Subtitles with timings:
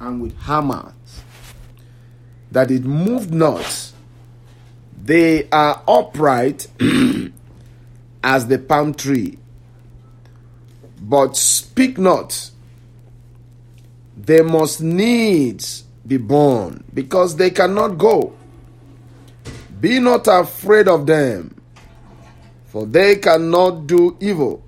[0.00, 0.92] and with hammers
[2.50, 3.92] that it moved not.
[5.02, 6.66] They are upright
[8.24, 9.38] as the palm tree,
[11.00, 12.50] but speak not.
[14.16, 18.34] They must needs be borne, because they cannot go.
[19.80, 21.60] Be not afraid of them,
[22.64, 24.62] for they cannot do evil.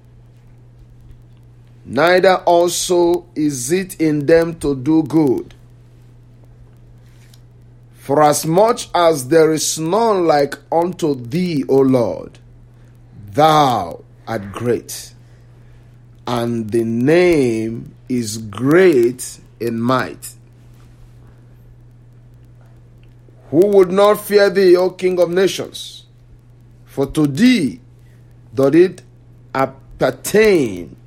[1.91, 5.55] Neither also is it in them to do good.
[7.95, 12.39] For as much as there is none like unto thee, O Lord,
[13.33, 15.15] thou art great,
[16.27, 20.35] and the name is great in might.
[23.49, 26.05] Who would not fear thee, O King of nations?
[26.85, 27.81] For to thee
[28.55, 29.01] doth it
[29.55, 30.98] appertain.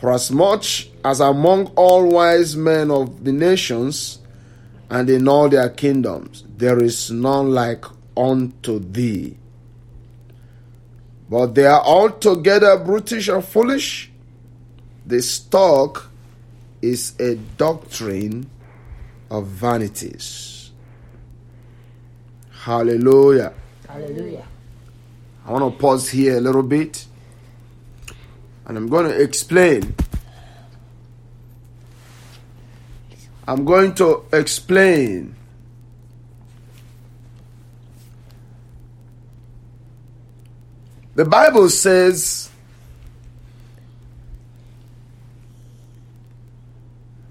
[0.00, 4.20] For as much as among all wise men of the nations,
[4.90, 7.84] and in all their kingdoms there is none like
[8.16, 9.36] unto thee.
[11.28, 14.10] But they are altogether brutish and foolish.
[15.04, 16.08] This talk
[16.80, 18.48] is a doctrine
[19.30, 20.70] of vanities.
[22.50, 23.52] Hallelujah.
[23.86, 24.46] Hallelujah.
[25.46, 27.06] I want to pause here a little bit
[28.68, 29.94] and I'm going to explain
[33.48, 35.34] I'm going to explain.
[41.14, 42.50] The Bible says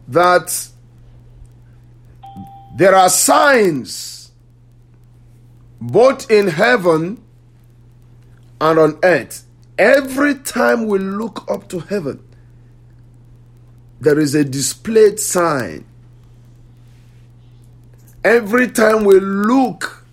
[0.07, 0.69] that
[2.77, 4.31] there are signs
[5.79, 7.23] both in heaven
[8.59, 9.46] and on earth.
[9.77, 12.23] Every time we look up to heaven,
[14.01, 15.85] there is a displayed sign
[18.23, 20.05] Every time we look,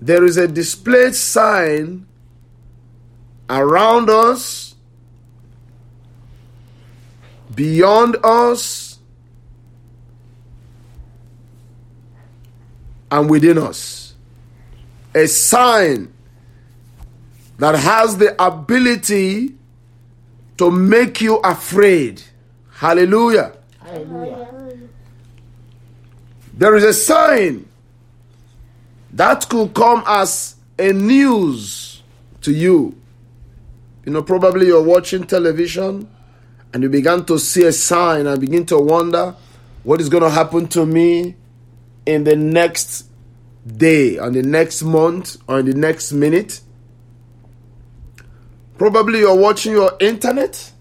[0.00, 2.06] there is a displayed sign
[3.48, 4.74] around us,
[7.54, 8.98] beyond us,
[13.12, 14.14] and within us.
[15.14, 16.12] A sign
[17.58, 19.54] that has the ability
[20.58, 22.22] to make you afraid.
[22.70, 23.52] Hallelujah.
[23.80, 24.48] Hallelujah.
[26.54, 27.68] There is a sign
[29.12, 32.02] that could come as a news
[32.42, 32.96] to you.
[34.04, 36.08] You know, probably you're watching television
[36.72, 39.34] and you began to see a sign and begin to wonder
[39.82, 41.34] what is going to happen to me
[42.04, 43.06] in the next
[43.66, 46.60] day, on the next month, or in the next minute.
[48.78, 50.72] Probably you're watching your internet.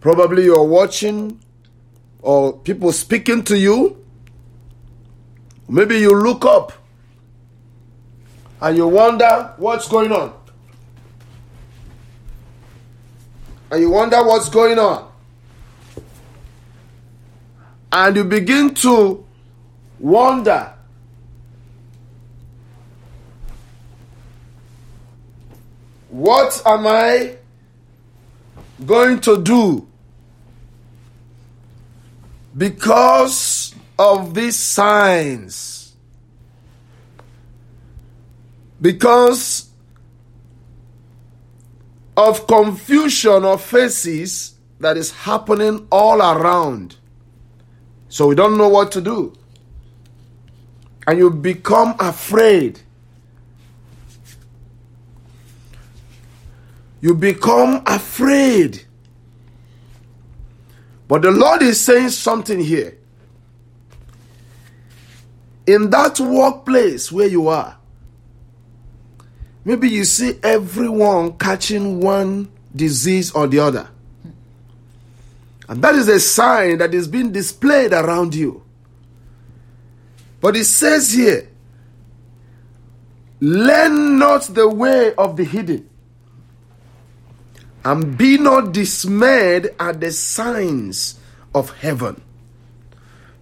[0.00, 1.40] Probably you're watching
[2.20, 4.04] or people speaking to you.
[5.68, 6.72] Maybe you look up
[8.60, 10.32] and you wonder what's going on.
[13.70, 15.10] And you wonder what's going on.
[17.92, 19.24] And you begin to
[19.98, 20.73] wonder
[26.14, 27.38] what am I
[28.86, 29.88] going to do?
[32.56, 35.92] Because of these signs.
[38.80, 39.68] Because
[42.16, 46.94] of confusion of faces that is happening all around.
[48.08, 49.32] So we don't know what to do.
[51.08, 52.78] And you become afraid.
[57.04, 58.82] You become afraid.
[61.06, 62.96] But the Lord is saying something here.
[65.66, 67.76] In that workplace where you are,
[69.66, 73.86] maybe you see everyone catching one disease or the other.
[75.68, 78.62] And that is a sign that is being displayed around you.
[80.40, 81.50] But it says here,
[83.40, 85.90] learn not the way of the hidden,
[87.84, 91.18] and be not dismayed at the signs
[91.54, 92.20] of heaven.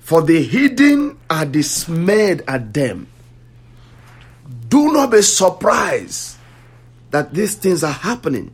[0.00, 3.06] For the hidden are dismayed at them.
[4.68, 6.36] Do not be surprised
[7.10, 8.52] that these things are happening.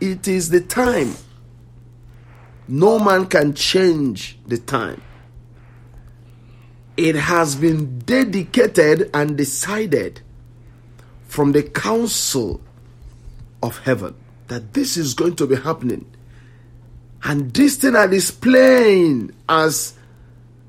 [0.00, 1.14] It is the time.
[2.68, 5.00] No man can change the time.
[6.96, 10.20] It has been dedicated and decided
[11.26, 12.60] from the council
[13.62, 14.14] of heaven
[14.48, 16.04] that this is going to be happening.
[17.22, 19.94] And this thing are displaying as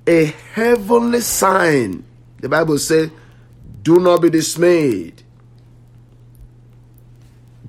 [0.07, 2.03] a heavenly sign.
[2.39, 3.11] The Bible says,
[3.81, 5.23] Do not be dismayed.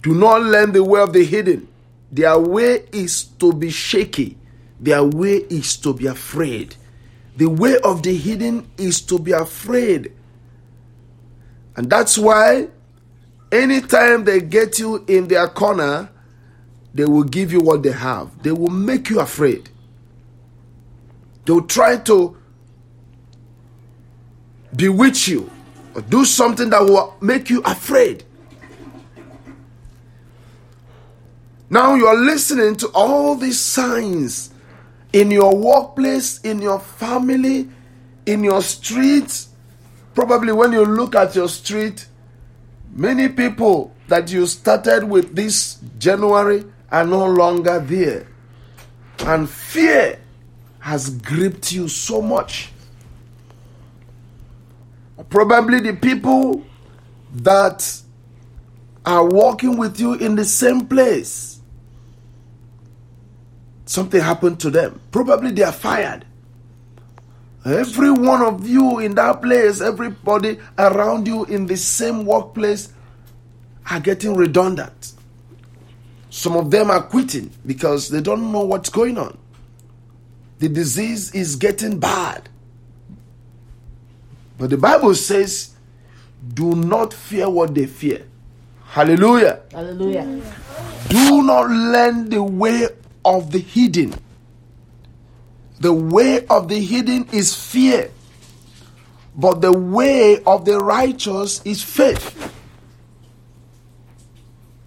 [0.03, 1.69] Do not learn the way of the hidden.
[2.11, 4.37] Their way is to be shaky,
[4.81, 6.75] their way is to be afraid.
[7.37, 10.13] The way of the hidden is to be afraid.
[11.77, 12.69] And that's why
[13.53, 16.11] anytime they get you in their corner,
[16.95, 18.43] they will give you what they have.
[18.43, 19.69] They will make you afraid.
[21.45, 22.37] They will try to
[24.75, 25.51] bewitch you
[25.95, 28.25] or do something that will make you afraid.
[31.69, 34.51] Now you are listening to all these signs
[35.13, 37.69] in your workplace, in your family,
[38.27, 39.49] in your streets.
[40.15, 42.07] Probably when you look at your street,
[42.93, 48.27] many people that you started with this January are no longer there.
[49.21, 50.19] And fear
[50.81, 52.71] has gripped you so much.
[55.29, 56.65] Probably the people
[57.35, 58.01] that
[59.07, 61.51] are walking with you in the same place
[63.91, 65.01] something happened to them.
[65.11, 66.25] Probably they are fired.
[67.65, 72.93] Every one of you in that place, everybody around you in the same workplace
[73.91, 75.13] are getting redundant.
[76.31, 79.37] Some of them are quitting because they don't know what's going on.
[80.59, 82.49] The disease is getting bad.
[84.59, 85.75] But the Bible says,
[86.55, 88.27] do not fear what they fear.
[88.85, 89.61] Hallelujah.
[89.73, 90.43] Hallelujah.
[91.09, 92.89] Do not learn the way
[93.25, 94.15] of the hidden.
[95.81, 98.11] The way of the hidden is fear,
[99.35, 102.55] but the way of the righteous is faith.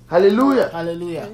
[0.07, 0.69] Hallelujah.
[0.71, 1.31] Hallelujah.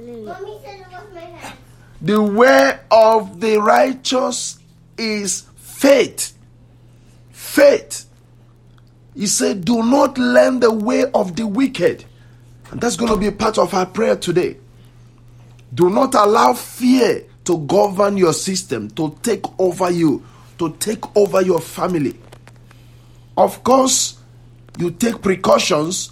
[2.02, 4.60] The way of the righteous
[4.98, 6.38] is faith.
[7.32, 8.06] Faith.
[9.14, 12.06] He said, Do not learn the way of the wicked.
[12.72, 14.56] And that's going to be a part of our prayer today.
[15.74, 20.24] Do not allow fear to govern your system, to take over you,
[20.60, 22.16] to take over your family.
[23.36, 24.20] Of course,
[24.78, 26.12] you take precautions,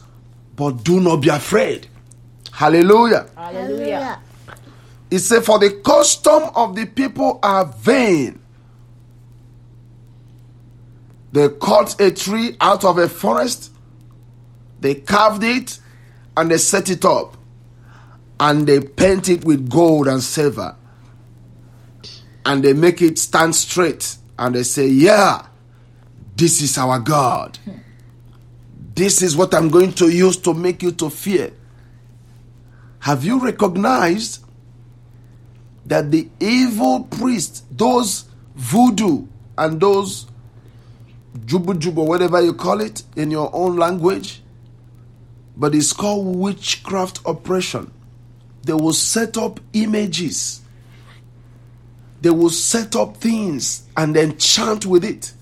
[0.55, 1.85] but do not be afraid.
[2.51, 3.29] Hallelujah.
[3.35, 4.19] Hallelujah.
[5.11, 8.39] It said, For the custom of the people are vain.
[11.33, 13.71] They cut a tree out of a forest,
[14.79, 15.77] they carved it,
[16.35, 17.37] and they set it up
[18.39, 20.75] and they paint it with gold and silver
[22.47, 25.45] and they make it stand straight and they say, Yeah,
[26.35, 27.59] this is our God.
[28.95, 31.51] This is what I'm going to use to make you to fear.
[32.99, 34.43] Have you recognized
[35.85, 38.25] that the evil priests, those
[38.55, 39.27] voodoo
[39.57, 40.25] and those
[41.45, 44.41] jubu jubu, whatever you call it in your own language,
[45.55, 47.91] but it's called witchcraft oppression
[48.63, 50.61] they will set up images.
[52.21, 55.33] They will set up things and then chant with it.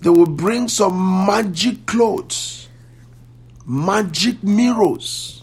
[0.00, 2.68] They will bring some magic clothes,
[3.66, 5.42] magic mirrors,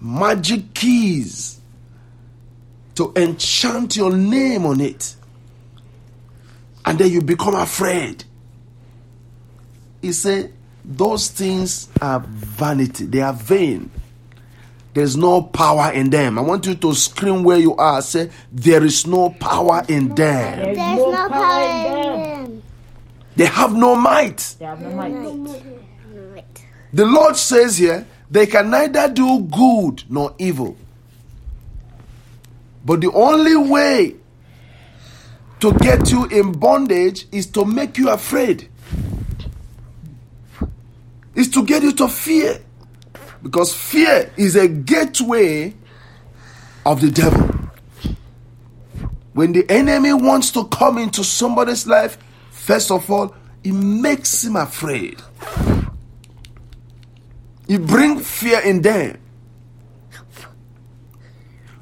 [0.00, 1.60] magic keys
[2.94, 5.14] to enchant your name on it.
[6.86, 8.24] And then you become afraid.
[10.00, 13.90] He said, Those things are vanity, they are vain.
[14.96, 16.38] There's no power in them.
[16.38, 18.00] I want you to scream where you are.
[18.00, 20.56] Say, There is no power in them.
[20.58, 22.44] There's There's no no power power in in them.
[22.44, 22.62] them.
[23.36, 24.54] They have no might.
[24.58, 25.62] They have no might.
[26.32, 26.64] Right.
[26.94, 30.78] The Lord says here They can neither do good nor evil.
[32.82, 34.16] But the only way
[35.60, 38.70] to get you in bondage is to make you afraid,
[41.34, 42.60] is to get you to fear.
[43.42, 45.74] Because fear is a gateway
[46.84, 47.56] of the devil.
[49.32, 52.16] When the enemy wants to come into somebody's life,
[52.50, 55.20] first of all, it makes him afraid.
[57.68, 59.18] It brings fear in them.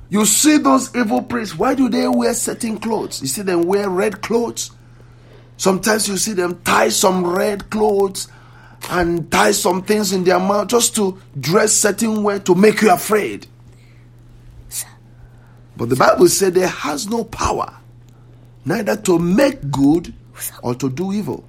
[0.08, 3.20] You see those evil priests, why do they wear certain clothes?
[3.20, 4.70] You see them wear red clothes.
[5.56, 8.28] Sometimes you see them tie some red clothes
[8.90, 12.90] and tie some things in their mouth just to dress certain way to make you
[12.92, 13.46] afraid.
[15.76, 17.72] But the Bible said there has no power
[18.64, 20.14] neither to make good
[20.62, 21.44] or to do evil.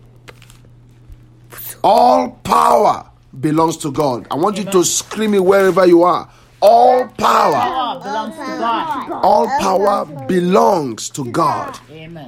[1.84, 4.28] All power belongs to God.
[4.32, 6.30] I want you to scream it wherever you are.
[6.62, 9.12] All power belongs to God.
[9.24, 11.80] all power belongs to God.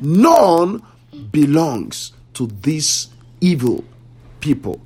[0.02, 0.84] None
[1.32, 3.08] belongs to these
[3.42, 3.84] evil
[4.40, 4.80] people.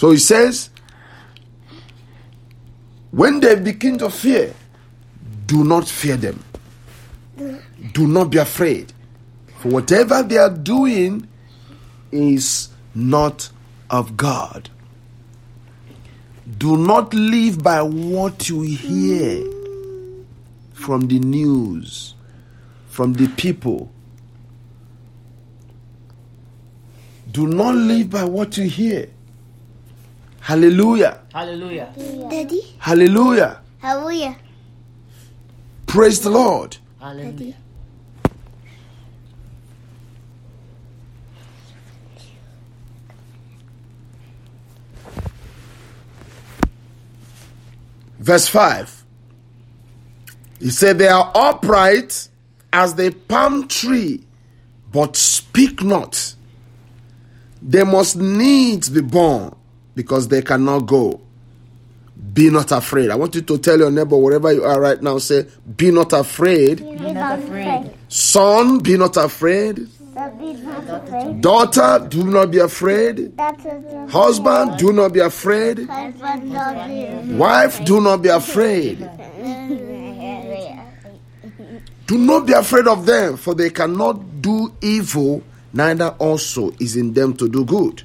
[0.00, 0.70] So he says,
[3.10, 4.54] when they begin to fear,
[5.44, 6.42] do not fear them.
[7.92, 8.94] Do not be afraid.
[9.58, 11.28] For whatever they are doing
[12.10, 13.50] is not
[13.90, 14.70] of God.
[16.56, 19.44] Do not live by what you hear
[20.72, 22.14] from the news,
[22.88, 23.92] from the people.
[27.30, 29.10] Do not live by what you hear.
[30.40, 31.20] Hallelujah.
[31.32, 31.92] Hallelujah.
[32.30, 33.60] Daddy, Hallelujah.
[33.78, 34.36] hallelujah.
[35.86, 36.76] Praise the Lord.
[36.98, 37.54] Hallelujah.
[48.18, 49.04] Verse 5.
[50.58, 52.28] He said, They are upright
[52.72, 54.24] as the palm tree,
[54.92, 56.34] but speak not.
[57.62, 59.54] They must needs be borne
[60.00, 61.20] because they cannot go.
[62.32, 63.10] Be not afraid.
[63.10, 66.12] I want you to tell your neighbor, wherever you are right now, say, Be not
[66.14, 66.78] afraid.
[66.78, 67.90] Be not afraid.
[68.08, 69.76] Son, be not afraid.
[69.76, 69.82] Be
[70.54, 71.40] not afraid.
[71.42, 73.32] Daughter, do not be afraid.
[74.10, 75.86] Husband, do not be afraid.
[75.86, 77.36] husband of you.
[77.36, 78.98] Wife, do not be afraid.
[82.06, 85.42] Do not be afraid of them, for they cannot do evil,
[85.74, 88.02] neither also is in them to do good.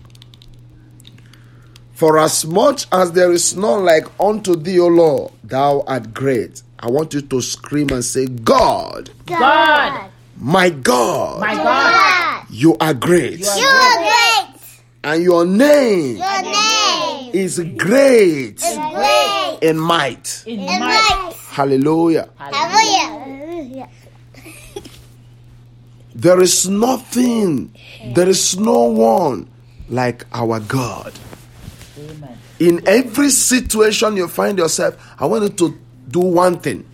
[1.96, 6.62] For as much as there is none like unto thee, O Lord, thou art great.
[6.78, 12.94] I want you to scream and say, God, God, my God, my God, you are
[12.94, 13.40] great.
[13.40, 14.60] You are great.
[15.06, 19.60] and your name Your name is great is great.
[19.62, 20.44] in might.
[20.46, 21.00] in And might.
[21.10, 21.34] might.
[21.50, 22.30] Hallelujah.
[22.36, 23.88] Hallelujah.
[26.14, 27.74] There is nothing,
[28.14, 29.50] there is no one
[29.88, 31.14] like our God.
[32.60, 36.86] In every situation you find yourself, I want you to do one thing.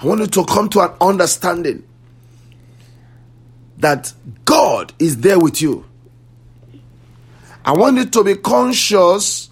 [0.00, 1.84] I want you to come to an understanding
[3.78, 4.12] that
[4.44, 5.84] God is there with you.
[7.64, 9.50] I want you to be conscious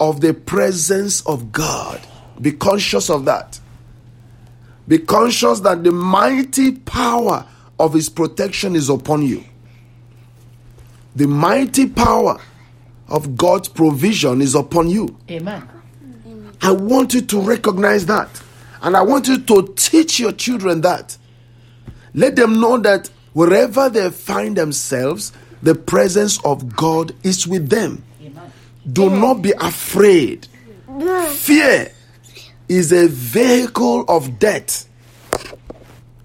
[0.00, 2.00] of the presence of God.
[2.40, 3.60] Be conscious of that.
[4.88, 7.46] Be conscious that the mighty power
[7.78, 9.44] of His protection is upon you.
[11.14, 12.40] The mighty power
[13.10, 15.16] of God's provision is upon you.
[15.30, 15.68] Amen.
[16.62, 18.28] I want you to recognize that.
[18.82, 21.16] And I want you to teach your children that.
[22.14, 28.04] Let them know that wherever they find themselves, the presence of God is with them.
[28.22, 28.52] Amen.
[28.90, 30.46] Do not be afraid.
[31.30, 31.92] Fear
[32.68, 34.88] is a vehicle of death,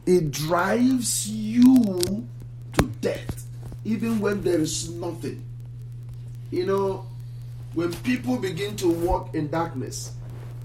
[0.05, 2.27] it drives you
[2.73, 3.47] to death,
[3.83, 5.43] even when there is nothing.
[6.51, 7.05] You know,
[7.73, 10.13] when people begin to walk in darkness,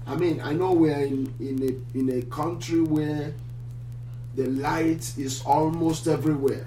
[0.07, 3.33] I mean, I know we are in, in, a, in a country where
[4.35, 6.65] the light is almost everywhere.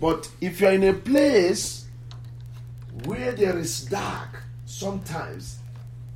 [0.00, 1.86] But if you're in a place
[3.04, 5.58] where there is dark, sometimes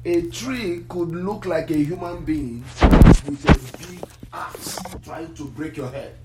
[0.05, 2.65] a tree could look like a human being
[3.27, 4.03] with a big
[4.33, 6.17] axe trying to break your head.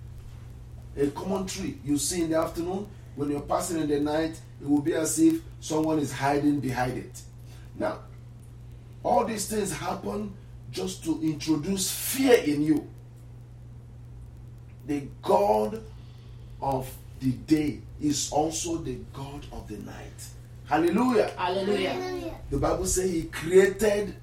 [0.97, 4.69] A common tree you see in the afternoon, when you're passing in the night, it
[4.69, 7.21] will be as if someone is hiding behind it.
[7.75, 7.99] Now,
[9.03, 10.33] all these things happen
[10.71, 12.87] just to introduce fear in you.
[14.85, 15.81] The God
[16.61, 20.25] of the day is also the God of the night.
[20.65, 21.31] Hallelujah.
[21.37, 22.33] Hallelujah.
[22.49, 24.15] The Bible says he created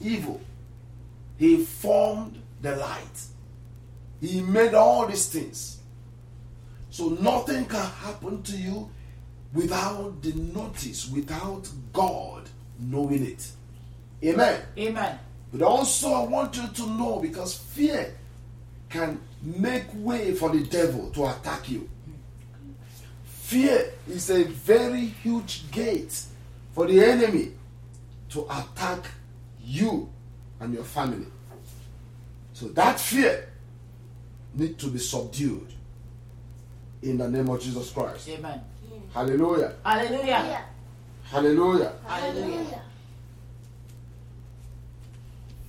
[0.00, 0.40] evil.
[1.38, 3.20] He formed the light.
[4.20, 5.75] He made all these things.
[6.96, 8.88] So nothing can happen to you
[9.52, 12.48] without the notice, without God
[12.78, 13.50] knowing it.
[14.24, 14.62] Amen.
[14.78, 15.18] Amen.
[15.52, 18.14] But also, I want you to know because fear
[18.88, 21.86] can make way for the devil to attack you.
[23.26, 26.18] Fear is a very huge gate
[26.72, 27.52] for the enemy
[28.30, 29.04] to attack
[29.62, 30.08] you
[30.60, 31.26] and your family.
[32.54, 33.50] So that fear
[34.54, 35.75] need to be subdued
[37.10, 38.28] in the name of Jesus Christ.
[38.28, 38.60] Amen.
[39.12, 39.74] Hallelujah.
[39.84, 40.64] Hallelujah.
[41.24, 41.92] Hallelujah.
[42.06, 42.82] Hallelujah.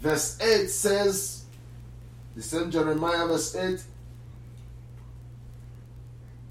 [0.01, 1.37] Verse 8 says,
[2.37, 3.83] the same Jeremiah, verse 8.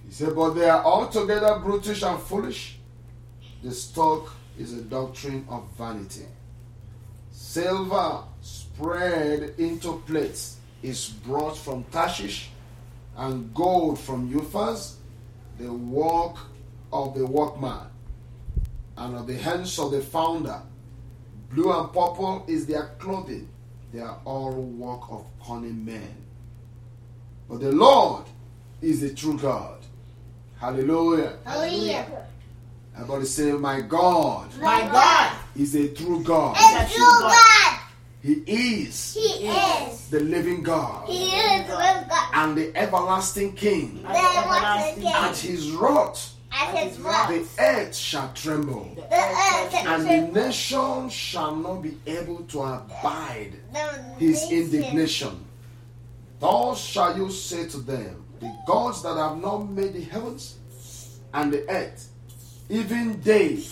[0.04, 2.78] He said, But they are altogether brutish and foolish.
[3.62, 6.26] The stock is a doctrine of vanity.
[7.30, 12.50] Silver spread into plates is brought from Tarshish,
[13.16, 14.96] and gold from Uphaz,
[15.58, 16.36] the work
[16.92, 17.86] of the workman,
[18.96, 20.60] and of the hands of the founder.
[21.50, 23.48] Blue and purple is their clothing.
[23.92, 26.14] They are all work of cunning men.
[27.48, 28.24] But the Lord
[28.82, 29.78] is the true God.
[30.58, 31.38] Hallelujah.
[31.44, 32.26] Hallelujah.
[32.94, 36.56] Everybody say, My God My God is a true God.
[36.56, 37.80] A true God.
[38.26, 40.08] He is He is.
[40.10, 42.30] the living God He is the living God.
[42.34, 44.02] and the everlasting King.
[44.02, 45.50] The everlasting At King.
[45.52, 51.54] his wrath, At his the earth shall tremble, The earth and the and nation shall
[51.54, 53.78] not be able to abide the
[54.18, 54.58] his nation.
[54.58, 55.44] indignation.
[56.40, 60.56] Thus shall you say to them, The gods that have not made the heavens
[61.32, 62.08] and the earth,
[62.68, 63.62] even they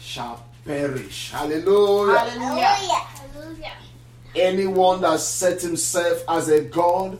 [0.00, 1.30] shall perish.
[1.30, 2.18] Hallelujah.
[2.18, 2.64] Hallelujah.
[2.66, 3.72] Hallelujah.
[4.34, 7.18] Anyone that set himself as a God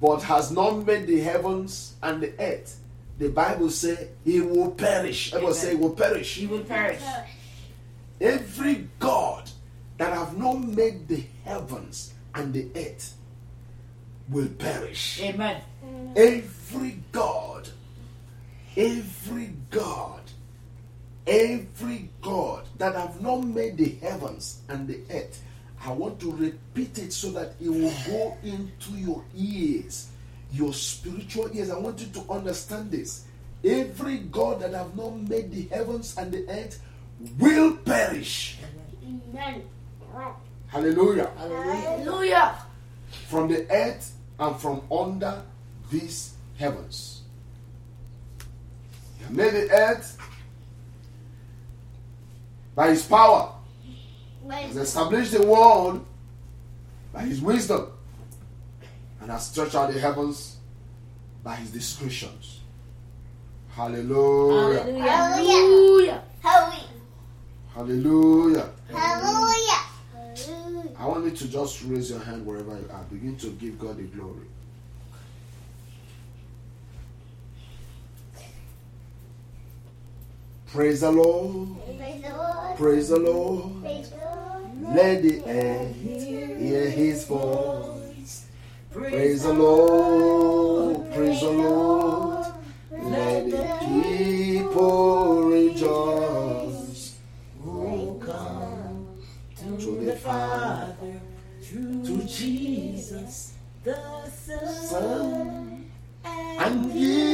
[0.00, 2.78] but has not made the heavens and the earth,
[3.18, 5.32] the Bible says he will perish.
[5.32, 6.34] I Everyone say he will perish.
[6.34, 7.02] He will perish.
[8.20, 9.50] Every God
[9.98, 13.14] that have not made the heavens and the earth
[14.28, 15.20] will perish.
[15.22, 15.60] Amen.
[16.16, 17.68] Every God,
[18.76, 20.22] every God,
[21.26, 25.42] every God that have not made the heavens and the earth,
[25.84, 30.08] I want to repeat it so that it will go into your ears,
[30.52, 31.70] your spiritual ears.
[31.70, 33.24] I want you to understand this.
[33.64, 36.80] Every God that have not made the heavens and the earth
[37.38, 38.58] will perish.
[39.04, 39.62] Amen.
[40.68, 41.30] Hallelujah.
[41.36, 42.58] Hallelujah.
[43.28, 45.42] From the earth and from under
[45.90, 47.22] these heavens.
[49.18, 50.16] He made the earth
[52.74, 53.52] by his power.
[54.48, 56.04] Has established the world
[57.12, 57.86] by his wisdom.
[59.20, 60.56] And has stretched out the heavens
[61.44, 62.60] by his discretions.
[63.70, 64.82] Hallelujah.
[64.82, 66.22] Hallelujah.
[66.40, 66.92] Hallelujah.
[67.74, 68.70] Hallelujah.
[68.88, 69.78] Hallelujah.
[70.44, 70.90] Hallelujah.
[70.98, 73.04] I want you to just raise your hand wherever you are.
[73.04, 74.46] Begin to give God the glory.
[80.72, 81.68] Praise the Lord.
[81.98, 82.76] Praise the Lord.
[82.78, 83.84] Praise the Lord.
[84.94, 88.46] Let the earth hear his voice.
[88.90, 91.12] Praise the Lord.
[91.12, 92.46] Praise the Lord.
[92.90, 97.18] Let the people rejoice.
[97.66, 99.08] Oh, come
[99.78, 101.20] To the Father,
[101.70, 103.54] to Jesus,
[103.84, 103.96] the
[104.30, 105.86] Son, Son,
[106.24, 107.31] and give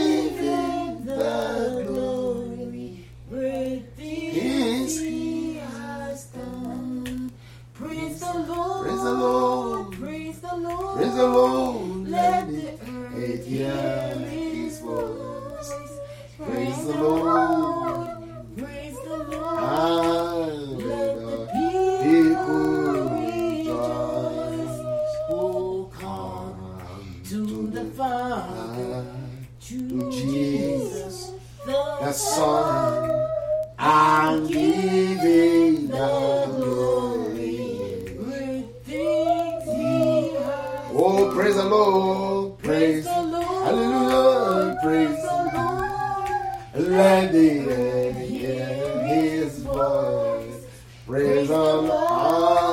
[46.78, 50.64] Let the hear his voice.
[51.06, 52.67] Praise the Lord.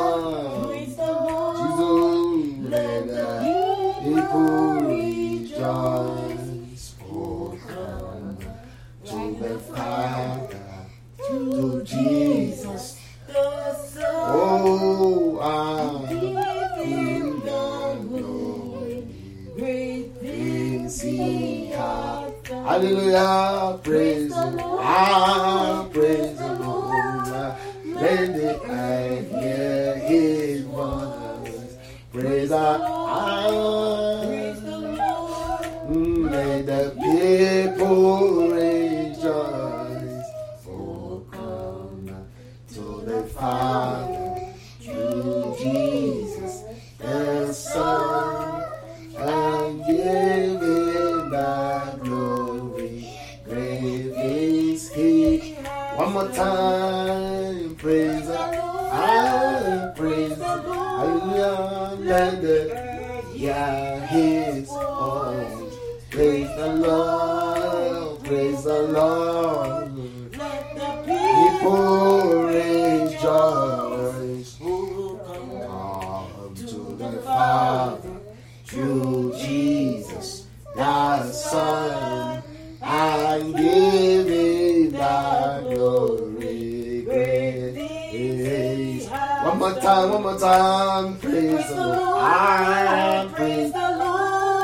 [91.22, 92.18] Praise the Lord.
[92.18, 93.96] I praise the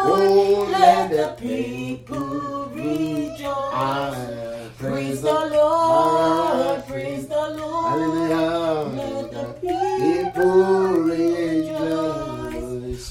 [0.04, 3.48] Oh, let the people rejoice.
[3.48, 6.86] I praise the Lord.
[6.88, 7.86] Praise the Lord.
[7.92, 8.90] Hallelujah.
[8.96, 12.32] Let the people rejoice.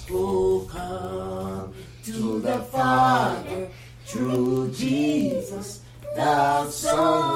[0.08, 1.72] Who oh, come
[2.04, 3.68] to the Father
[4.04, 5.82] through Jesus,
[6.16, 7.29] the Son,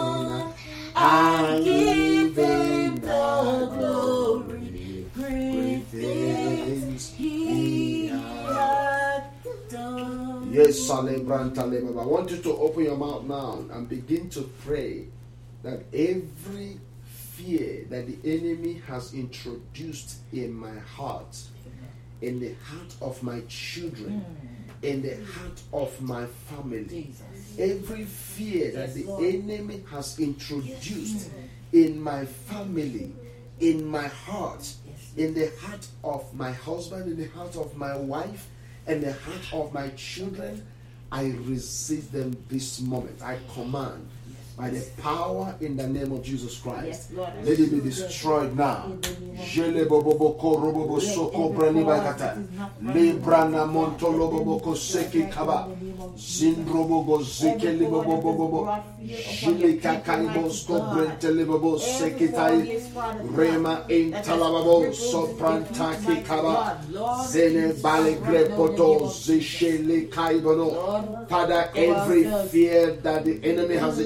[11.98, 15.06] I want you to open your mouth now and begin to pray
[15.62, 21.36] that every fear that the enemy has introduced in my heart,
[22.22, 24.24] in the heart of my children,
[24.82, 27.12] in the heart of my family,
[27.58, 31.30] every fear that the enemy has introduced
[31.72, 33.12] in my family,
[33.60, 34.72] in my heart,
[35.16, 38.48] in the heart of my husband, in the heart of my wife,
[38.86, 40.66] and the heart of my children,
[41.10, 43.22] I resist them this moment.
[43.22, 44.08] I command
[44.56, 46.86] by the power in the name of Jesus Christ.
[46.86, 47.32] Yes, Lord.
[47.44, 48.92] Let it be destroyed now.
[49.50, 52.38] Jele bobo ko soko brani bagata.
[52.82, 55.68] Librana monto lobo seki kaba.
[56.16, 58.78] Zindrobo go zike libo bobo bobo.
[59.02, 62.80] Jili bosko brente libo seki tai.
[63.34, 66.78] Rema intalababo soprantaki kaba.
[67.26, 71.28] Zene bale grepoto zishele kaibono.
[71.28, 73.98] Father, every fear that the enemy has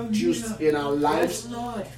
[0.00, 1.48] introduced in our lives,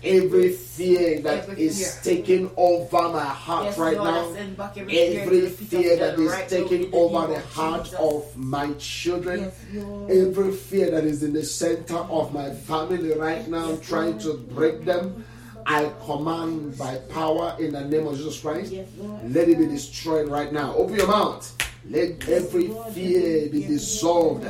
[0.02, 4.34] every fear that is taking over my heart right now,
[4.88, 7.92] every fear every to the pit of fear hell that is taking over the heart
[7.94, 9.50] of my children,
[10.08, 14.84] every fear that is in the center of my family right now, trying to break
[14.84, 15.24] them.
[15.66, 18.72] I command by power in the name of Jesus Christ,
[19.24, 20.74] let it be destroyed right now.
[20.74, 21.54] Open your mouth.
[21.90, 24.46] Let every fear be dissolved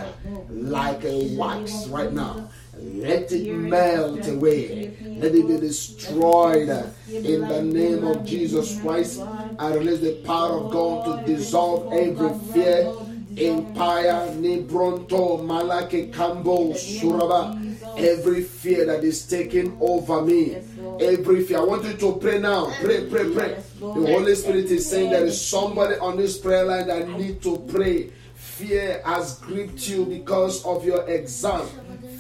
[0.51, 2.49] like a wax right now.
[2.81, 4.97] Let it melt away.
[5.19, 6.69] Let it be destroyed
[7.09, 9.21] in the name of Jesus Christ.
[9.59, 12.93] I release the power of God to dissolve every fear.
[13.37, 17.55] Empire, Nibronto, Malake, Kambo, Suraba.
[17.97, 20.57] Every fear that is taking over me.
[21.01, 21.59] Every fear.
[21.59, 22.73] I want you to pray now.
[22.81, 23.63] Pray, pray, pray.
[23.79, 27.59] The Holy Spirit is saying there is somebody on this prayer line that need to
[27.69, 28.11] pray.
[28.35, 31.69] Fear has gripped you because of your exam.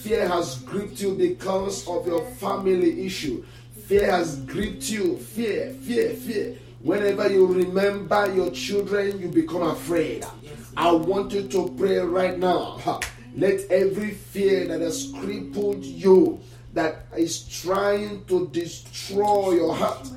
[0.00, 3.44] Fear has gripped you because of your family issue.
[3.86, 5.18] Fear has gripped you.
[5.18, 6.56] Fear, fear, fear.
[6.82, 10.24] Whenever you remember your children, you become afraid.
[10.76, 13.00] I want you to pray right now.
[13.34, 16.38] Let every fear that has crippled you,
[16.74, 20.08] that is trying to destroy your heart,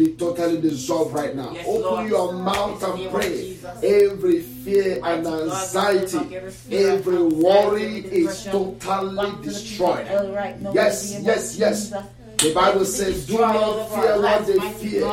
[0.00, 1.50] be totally dissolved right now.
[1.52, 2.08] Yes, Open Lord.
[2.08, 3.58] your mouth and pray.
[3.84, 9.36] Every fear and anxiety, every fear, every anxiety, worry is totally back to the pit
[9.38, 10.06] of destroyed.
[10.06, 11.92] hell right now, Yes, in the name yes, yes.
[12.38, 15.04] The Bible says, Do not all of our fear what they fear.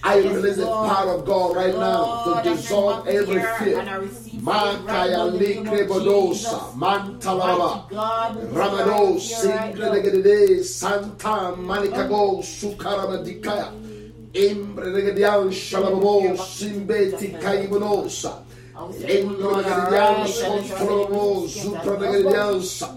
[0.00, 3.78] I release the power of God right now to dissolve every fear fear.
[3.80, 8.36] and I receive faith Makaya right now in the name of likrebodosa, mantalaba, Mighty God,
[8.36, 9.90] we ramado, destroy fear right now.
[9.90, 12.42] singredegede, santa, manikago, oh.
[12.42, 13.72] sukarabadikaya,
[14.32, 18.44] Embrelegedian Shalababo Simbeti Kaibonosa.
[19.08, 22.88] Embrelegedian Sotrobo Sutralegediansa.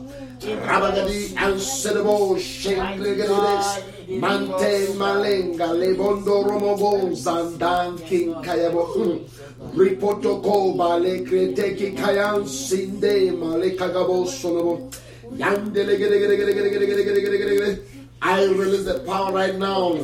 [0.41, 3.84] Rabagadi Anselmo Shenglegedides.
[4.20, 9.24] Mante Malenga Lebondo Romobo Zandan King Kayabo.
[9.74, 14.91] Ripoto Koba Le Kreteki Kayan Sinde Malekagabo Sonobo.
[15.38, 15.96] Yandele
[18.21, 19.99] I release the power right now.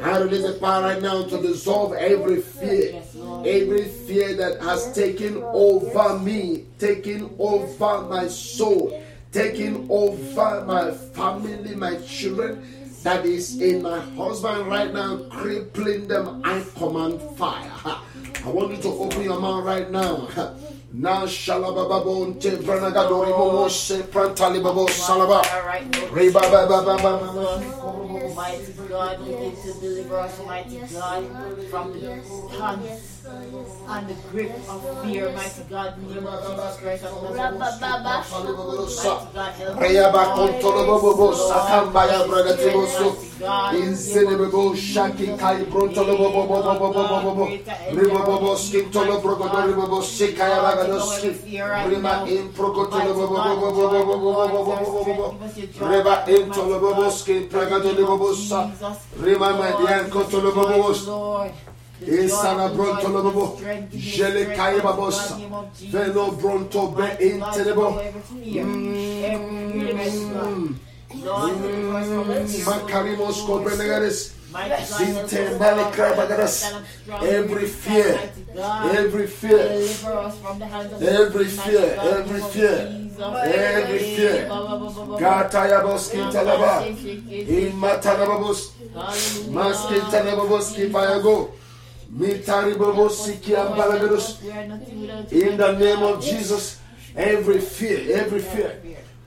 [0.00, 3.02] I release the power right now to dissolve every fear.
[3.44, 11.74] Every fear that has taken over me, taken over my soul, taken over my family,
[11.74, 12.62] my children,
[13.02, 16.42] that is in my husband right now, crippling them.
[16.44, 17.72] I command fire.
[17.84, 20.28] I want you to open your mouth right now.
[20.94, 25.42] Nanshalabababonte Branagadori Momo Se Prantali Babo Salaba.
[26.10, 26.82] Reba Baba
[28.88, 31.24] God, we give to deliver us, Almighty God,
[31.68, 32.14] from the
[32.58, 33.17] hands
[33.88, 37.58] and the grip of fear, mighty God, in the name of Jesus Christ of Nazareth.
[37.58, 37.80] Mighty
[39.34, 39.80] God, help us.
[39.80, 43.16] Reya ba kontolo bobo bo sakamba ya bragati boso.
[43.76, 45.64] Insene bobo shaki kai
[49.68, 51.44] ribo bobo sikaya bagado skip.
[51.88, 55.26] Rima in bobo bobo bobo bobo.
[55.80, 58.68] Reba intolo bobo skip pragado ribo bobo sa.
[59.16, 60.92] Rima madian kontolo bobo bobo.
[61.08, 61.52] Lord.
[62.06, 63.58] Insana bronto lobo,
[63.92, 65.34] jele kaye babos,
[65.90, 68.00] velo bronto be interebo,
[72.64, 74.32] makarimos kobenegares,
[74.96, 75.58] zinte
[75.92, 76.72] krabagaras,
[77.22, 78.30] every fear,
[78.94, 79.82] every fear, mm.
[79.82, 81.02] mm.
[81.02, 83.10] every fear, every fear,
[83.44, 84.48] every fear,
[85.18, 88.72] gatayabos kintalaba, in kipayago,
[89.50, 91.58] mitaribabosi kiambalagaros,
[92.10, 92.40] in
[95.56, 96.80] the name of Jesus,
[97.14, 98.80] every fear, every fear,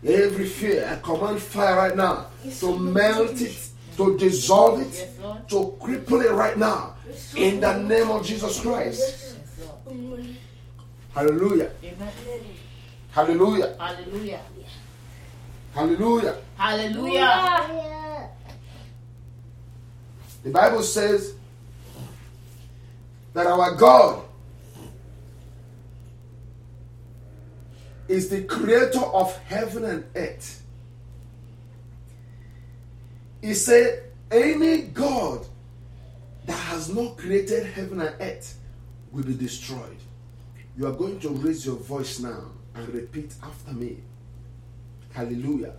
[0.04, 2.28] every fear, I command fire right now
[2.60, 5.10] to melt it, to dissolve it,
[5.50, 6.96] to cripple it right now.
[7.36, 9.36] In the name of Jesus Christ.
[11.14, 11.70] Hallelujah.
[13.12, 13.76] Hallelujah.
[13.78, 14.42] Hallelujah.
[15.76, 16.38] Hallelujah.
[16.58, 18.30] Hallelujah.
[20.44, 21.36] The Bible says
[23.34, 24.24] that our God
[28.08, 30.64] is the creator of heaven and earth.
[33.42, 35.46] He said, Any God
[36.46, 38.58] that has not created heaven and earth
[39.12, 39.98] will be destroyed.
[40.78, 42.44] You are going to raise your voice now
[42.76, 43.98] and repeat after me.
[45.14, 45.74] Hallelujah.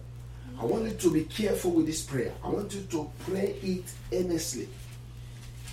[0.60, 2.32] I want you to be careful with this prayer.
[2.44, 4.68] I want you to pray it earnestly.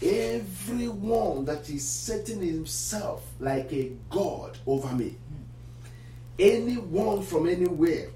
[0.02, 5.18] Everyone that is setting himself like a God over me,
[6.38, 8.10] anyone from anywhere,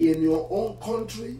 [0.00, 1.38] in your own country,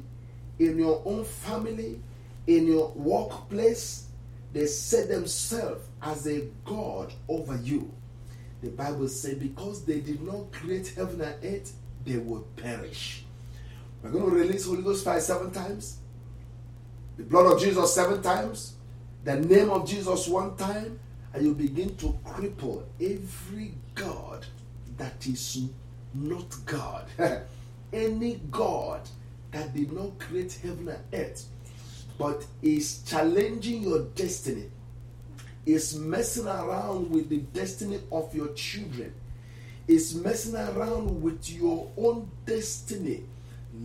[0.58, 2.00] in your own family,
[2.46, 4.06] in your workplace,
[4.52, 7.92] they set themselves as a God over you.
[8.62, 11.72] The Bible says, because they did not create heaven and earth,
[12.04, 13.24] they will perish.
[14.02, 15.98] We're going to release Holy Ghost fire seven times,
[17.16, 18.74] the blood of Jesus seven times,
[19.24, 20.98] the name of Jesus one time,
[21.32, 24.46] and you begin to cripple every God
[24.96, 25.68] that is
[26.14, 27.06] not God.
[27.92, 29.08] Any God
[29.50, 31.44] that did not create heaven and earth,
[32.18, 34.70] but is challenging your destiny,
[35.66, 39.12] is messing around with the destiny of your children,
[39.88, 43.24] is messing around with your own destiny.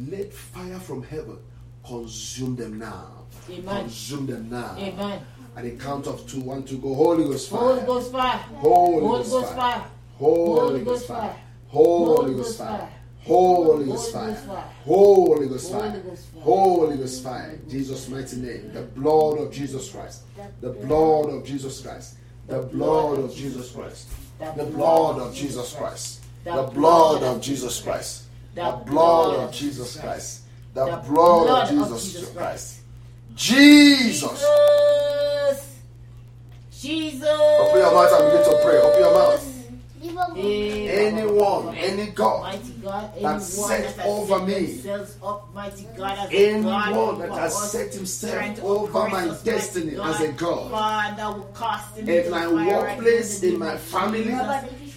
[0.10, 1.39] Let fire from heaven
[1.86, 3.14] consume them now.
[3.50, 3.82] Amen.
[3.84, 4.76] Consume them now.
[4.78, 5.22] Amen.
[5.56, 6.94] At the count of two, one, two, go.
[6.94, 7.60] Holy Ghost fire.
[7.60, 8.38] Holy Ghost fire.
[8.60, 9.86] Holy Holy Ghost fire.
[10.18, 11.36] Holy Ghost fire.
[11.68, 12.90] Holy Ghost fire.
[13.24, 14.38] Holy Ghost fire.
[14.84, 16.02] Holy Ghost fire.
[16.42, 17.60] Holy Ghost fire.
[17.70, 18.72] Jesus' mighty name.
[18.74, 20.24] The blood of Jesus Christ.
[20.62, 22.16] The blood of Jesus Christ.
[22.48, 24.08] The blood of Jesus Christ.
[24.40, 26.22] The blood of Jesus Christ.
[26.44, 28.24] The blood of Jesus Christ.
[28.54, 30.42] The blood of Jesus Christ.
[30.74, 32.75] The blood of Jesus Christ.
[33.36, 34.45] Jesus.
[36.71, 37.24] Jesus.
[37.28, 38.78] Open your mouth and begin to pray.
[38.78, 39.52] Open your mouth.
[40.38, 42.60] Anyone, any God,
[43.21, 44.80] that set over me,
[45.98, 51.17] God, anyone that has set himself over my destiny as a God,
[51.98, 54.32] in my workplace, in my family,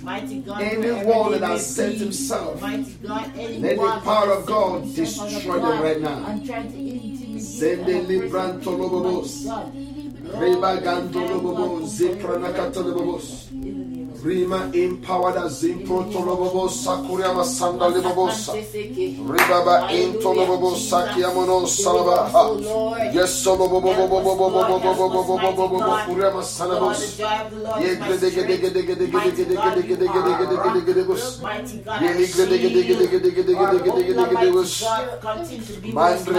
[0.01, 6.01] Mighty God, anyone that has set himself, let the power of God destroy them right
[6.01, 6.38] now.
[7.59, 9.44] Zende libranto lobobos.
[10.38, 11.90] Reba gando lobobos.
[11.90, 13.49] Zipranakato Lobos.
[14.24, 18.52] Rima impawada zimpro tolobobo sakuria masanda libobosa.
[18.52, 22.31] Ribaba intolobobo sakiamono salaba.
[23.14, 27.18] Yes, so bobo bobo bobo bobo bobo bobo bobo bobo bobo kuria masanabos.
[27.81, 31.24] Ye gede gede gede gede gede gede gede gede gede gede gede gede bos.
[32.02, 34.72] Ye ni gede gede gede gede gede gede gede gede gede bos.
[35.94, 36.38] Mandre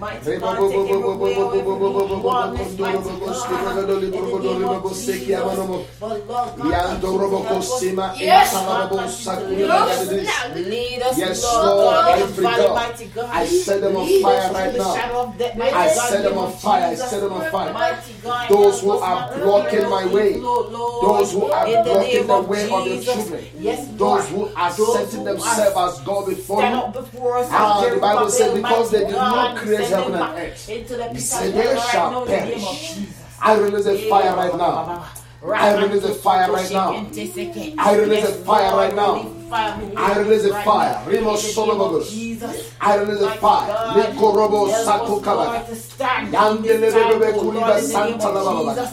[0.00, 3.20] mighty God, take every will, wrongness, mighty God,
[6.00, 8.54] but Lord God, yes,
[10.54, 14.94] lead us, yes, Lord, every God, mighty God, I set them on fire right now,
[15.60, 18.02] I set them on fire, I set them on fire,
[18.48, 23.44] those who are blocking my way, those who are blocking the way of the children,
[23.96, 28.90] those who are setting themselves as God before you, and ah, the Bible says because
[28.90, 32.10] they did not create send heaven and back earth, Into the He said, they shall
[32.10, 33.08] now in the name of perish.
[33.42, 35.06] I release a fire right now.
[35.42, 36.90] I release a fire right now.
[37.78, 39.32] I release a fire right now.
[39.96, 41.02] I release a fire.
[41.08, 42.72] Remo Solomogos.
[42.80, 43.72] I release a fire.
[43.96, 45.64] Likorobo Sakukaba.
[46.30, 48.92] Yandele bebe kuliba Santa Lava.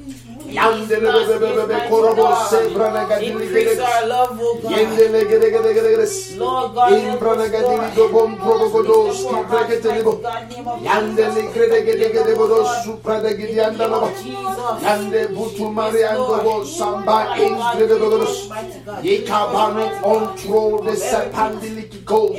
[3.21, 3.81] Increase gede.
[3.81, 4.71] our love, oh God.
[4.71, 6.07] Yendele gede gede gede gede.
[6.37, 7.95] Lord God, help Imbrana us, gadili Lord.
[7.95, 10.11] do bom probo godo Lift up our skibra hearts, gete libo.
[10.11, 11.53] mighty God, name of Yandele Jesus.
[11.55, 14.07] gede gede gede bodo Lord, supra de gidi in the anda name laba.
[14.07, 14.83] of Jesus.
[14.83, 16.43] Yande butu mari Yes, ando Lord.
[16.43, 18.49] bo samba My God, ingre de bodos.
[18.49, 19.03] mighty God.
[19.03, 22.35] Yekabano control the sepandiliki code.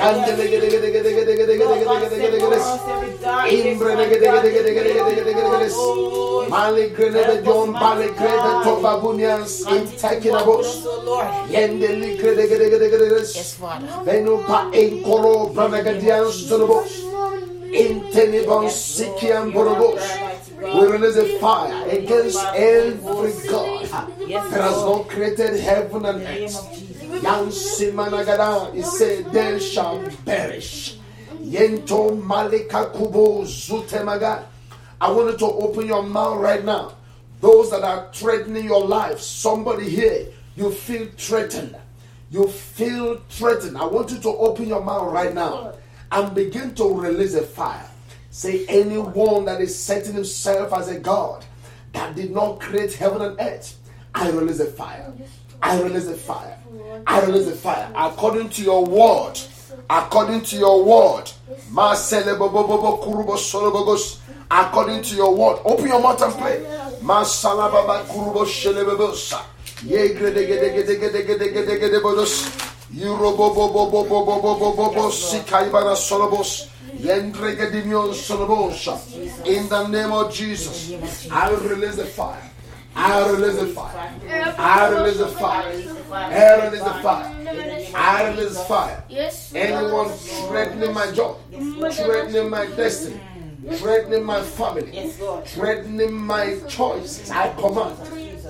[0.00, 2.56] Yandele gede gede gede gede gede gede Lord gede God, gede send gede for gede.
[2.56, 5.50] us every darkness, Imbre my gede God, gede gede gede in the gede gede gede
[5.52, 5.68] gede.
[5.76, 6.48] Lord.
[6.50, 10.84] Mali grede Region Bale Greda Tova Bunians in Takinabos.
[11.48, 13.20] Yendeli Greda Greda Greda Greda
[14.04, 17.00] Venupa in Koro Branagadians to the boss.
[17.72, 20.02] In Tenibon Sikian Borobos.
[20.58, 27.22] We release a fire against every God that has not created heaven and earth.
[27.22, 30.98] Young Simanagada, he said, they shall perish.
[31.40, 34.44] Yento Malika Kubo Zutemaga.
[35.00, 36.92] I want you to open your mouth right now
[37.40, 41.76] those that are threatening your life, somebody here, you feel threatened.
[42.30, 43.76] You feel threatened.
[43.76, 45.74] I want you to open your mouth right now
[46.12, 47.88] and begin to release a fire.
[48.30, 51.44] Say, anyone that is setting himself as a God
[51.92, 53.78] that did not create heaven and earth,
[54.14, 55.12] I release a fire.
[55.62, 56.58] I release a fire.
[57.06, 57.90] I release a fire.
[57.94, 59.38] According to your word.
[59.88, 61.30] According to your word.
[64.50, 65.60] According to your word.
[65.64, 66.64] Open your mouth and play.
[67.06, 69.38] Masala baba kurubo shele bobosa.
[69.84, 72.34] Ye grede gede gede gede gede gede gede bodos.
[78.16, 78.98] Solobosha.
[79.46, 80.90] In the name of Jesus,
[81.30, 82.42] I release the fire.
[82.96, 84.10] I release the fire.
[84.58, 85.64] I release the fire.
[86.14, 87.26] I release the fire.
[87.94, 89.04] I release the fire.
[89.54, 90.08] Anyone
[90.48, 91.36] threatening my job,
[91.92, 93.20] threatening my destiny,
[93.74, 95.44] threatening my family, Yes, Lord.
[95.46, 97.96] threatening my choices, I command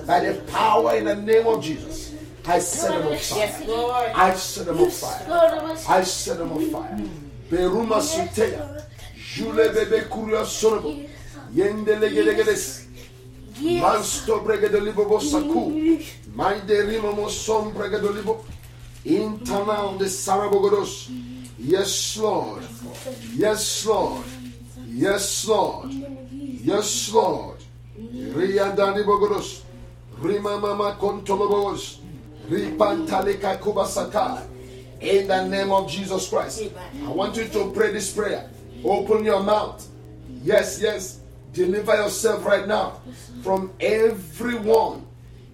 [0.05, 2.13] by the power in the name of Jesus.
[2.45, 3.67] I set them on Yes, fire.
[3.67, 4.11] Lord.
[4.15, 5.77] I set them on fire.
[5.89, 6.97] I set them on fire.
[7.51, 8.83] Beruma suteya.
[9.35, 10.95] Jule bebe kuria sonobo.
[11.53, 12.85] Yendele gede gedes.
[13.81, 15.99] Mansto bregede libo bo saku.
[16.35, 18.45] Maide rimo mo som bregede libo.
[19.05, 21.09] Intana de sarabogodos.
[21.59, 22.63] Yes, Lord.
[23.35, 24.23] Yes, Lord.
[24.97, 25.93] Yes, Lord.
[26.33, 27.57] Yes, Lord.
[28.33, 29.61] Ria dani bogodos.
[30.19, 31.99] Rima mama kontolobos.
[32.49, 34.41] Ripantalika kubasakai.
[34.99, 36.63] In the name of Jesus Christ.
[37.05, 38.49] I want you to pray this prayer.
[38.83, 39.87] Open your mouth.
[40.43, 41.19] Yes, yes.
[41.53, 42.99] Deliver yourself right now
[43.43, 45.05] from everyone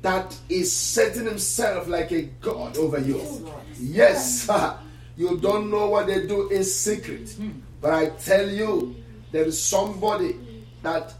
[0.02, 3.52] that is setting himself like a God over you.
[3.78, 4.50] Yes,
[5.18, 7.36] you don't know what they do in secret.
[7.82, 9.03] But I tell you,
[9.34, 10.38] there is somebody
[10.84, 11.14] that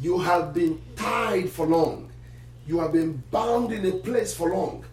[0.00, 2.10] you have been tied for long.
[2.66, 4.84] You have been bound in a place for long.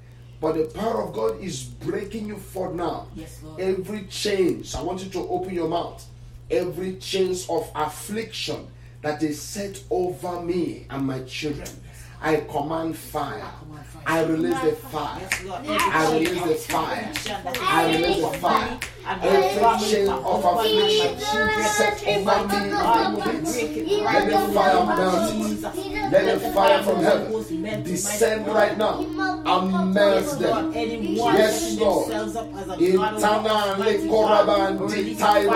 [0.42, 3.08] But the power of God is breaking you for now.
[3.16, 3.62] Yes, Lord.
[3.62, 6.06] Every chains, I want you to open your mouth.
[6.52, 8.68] Every chains of affliction
[9.02, 11.70] that is set over me and my children.
[12.22, 13.52] I command fire.
[14.08, 15.30] I release the fire.
[15.70, 17.12] I release the fire.
[17.60, 18.80] I release the fire.
[19.06, 24.02] Every Every chain of affliction set over me in the pit.
[24.04, 26.12] Let the fire melt it.
[26.12, 29.02] Let the fire from heaven descend right now
[29.46, 30.74] and melt them.
[30.74, 32.12] Yes, Lord.
[32.80, 35.54] Intana le koraban titailo.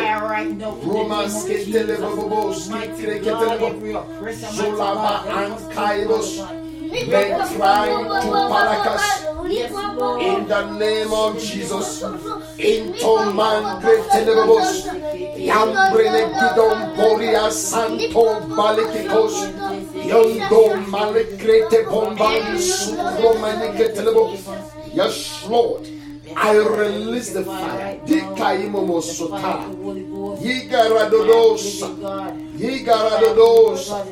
[0.86, 4.05] Romas ketelebobo, skikreketelebo.
[4.53, 6.59] Zulaba ankaidos.
[6.89, 9.03] Men trying to palakas.
[10.21, 12.03] In the name of Jesus.
[12.57, 14.87] Into man gretelebos.
[15.37, 19.35] Yambrele gidon boria santo balikikos.
[19.93, 24.23] Yondo malikrete bomban suromaniketelebo.
[24.93, 25.87] Yes, Lord.
[26.35, 27.99] I release the fire.
[28.05, 29.65] Dikaimomo sota.
[30.41, 31.89] Yigaradodosa.
[32.57, 34.05] Yigaradodosa.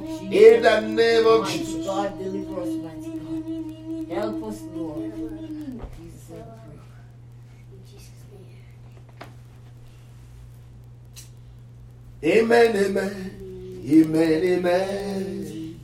[0.00, 1.84] In the name of Jesus.
[1.86, 4.16] God deliver us, mighty God.
[4.16, 5.12] Help us, Lord.
[5.14, 6.44] In Jesus' name
[12.22, 12.40] pray.
[12.40, 15.80] Amen, amen, amen, amen.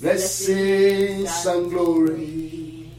[0.00, 2.92] Blessings and glory,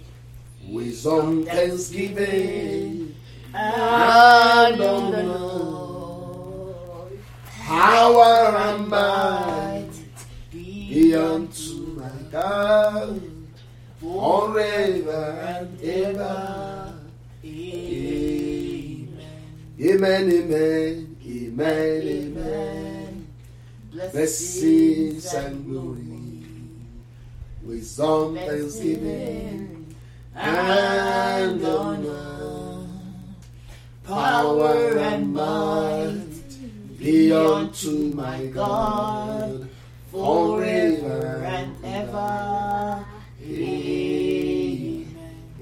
[0.67, 3.15] wisdom, thanksgiving,
[3.53, 5.87] and honor,
[7.63, 9.56] power and might
[10.87, 13.21] be unto my God
[13.99, 16.93] forever and ever.
[17.43, 19.19] Amen.
[19.79, 23.27] Amen, amen, amen, amen.
[23.91, 26.45] Blessings and glory,
[27.63, 29.95] wisdom, thanksgiving,
[30.35, 32.87] and honor,
[34.05, 39.66] power and might be unto my God
[40.17, 43.05] forever and ever.
[43.43, 45.07] Amen.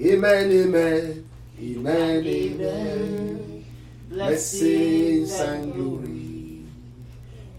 [0.00, 1.28] Amen, amen,
[1.60, 3.64] amen, amen.
[4.08, 6.64] Blessings and glory,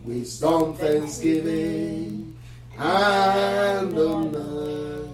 [0.04, 2.38] wisdom, thanksgiving,
[2.78, 5.08] and honor,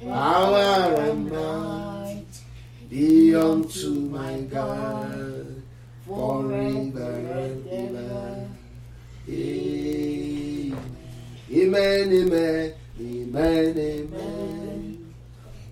[0.00, 2.24] power and might
[2.88, 5.62] be unto my God
[6.06, 8.48] forever and ever.
[9.28, 9.81] Amen.
[11.54, 15.14] Amen, amen, amen, amen.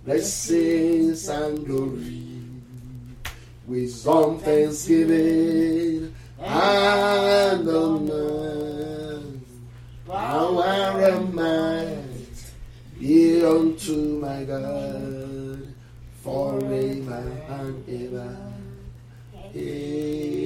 [0.04, 2.42] Blessings and glory,
[3.66, 9.22] wisdom, thanksgiving, and honor,
[10.06, 12.52] power and might
[12.98, 15.66] be unto my God
[16.22, 18.36] forever and ever.
[19.56, 20.39] Amen.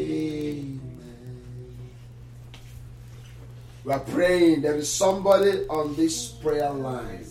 [3.85, 4.63] We are praying.
[4.63, 7.27] There is somebody on this prayer line.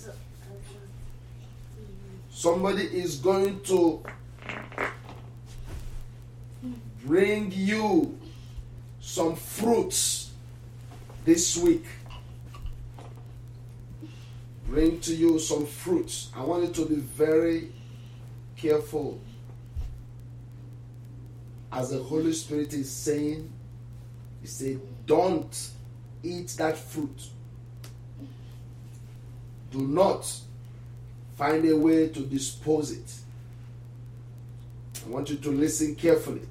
[2.30, 4.04] Somebody is going to
[7.06, 8.20] bring you
[9.00, 10.32] some fruits
[11.26, 11.86] this week.
[14.68, 16.30] Bring to you some fruits.
[16.36, 17.72] I want you to be very
[18.56, 19.20] careful
[21.72, 23.52] as the Holy Spirit is saying,
[24.42, 25.73] He said, Don't
[26.24, 27.30] eat that fruit.
[29.72, 30.32] Do not
[31.36, 33.14] find a way to dispose it.
[35.06, 36.48] I want you to listen carefully.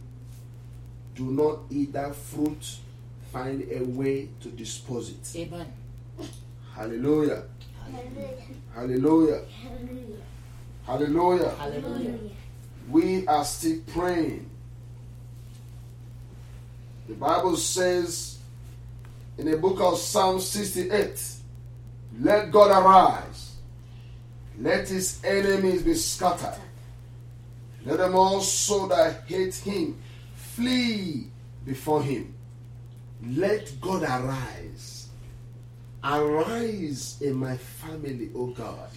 [1.14, 2.78] Do not eat that fruit.
[3.32, 5.40] Find a way to dispose it.
[5.40, 5.66] Amen.
[6.74, 7.44] Hallelujah.
[8.74, 9.42] Hallelujah.
[10.84, 11.50] Hallelujah.
[11.56, 12.18] Hallelujah.
[12.90, 14.50] We are still praying.
[17.08, 18.38] The Bible says
[19.42, 21.20] in the book of Psalm 68
[22.20, 23.56] let God arise,
[24.56, 26.60] let his enemies be scattered,
[27.84, 30.00] let them also that hate him
[30.36, 31.26] flee
[31.64, 32.32] before him.
[33.24, 35.08] Let God arise.
[36.04, 38.90] Arise in my family, O God.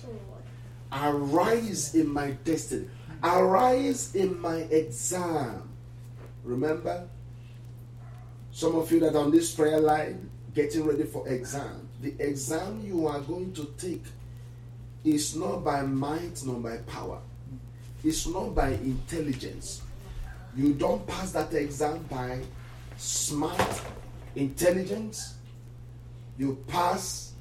[0.92, 2.88] Arise in my destiny.
[3.24, 5.70] Arise in my exam.
[6.44, 7.08] Remember,
[8.52, 11.88] some of you that are on this prayer line getting ready for exam.
[12.02, 14.04] The exam you are going to take
[15.04, 17.20] is not by might nor by power.
[18.04, 19.82] It's not by intelligence.
[20.56, 22.42] You don't pass that exam by
[22.98, 23.82] smart
[24.36, 25.36] intelligence.
[26.38, 27.34] You pass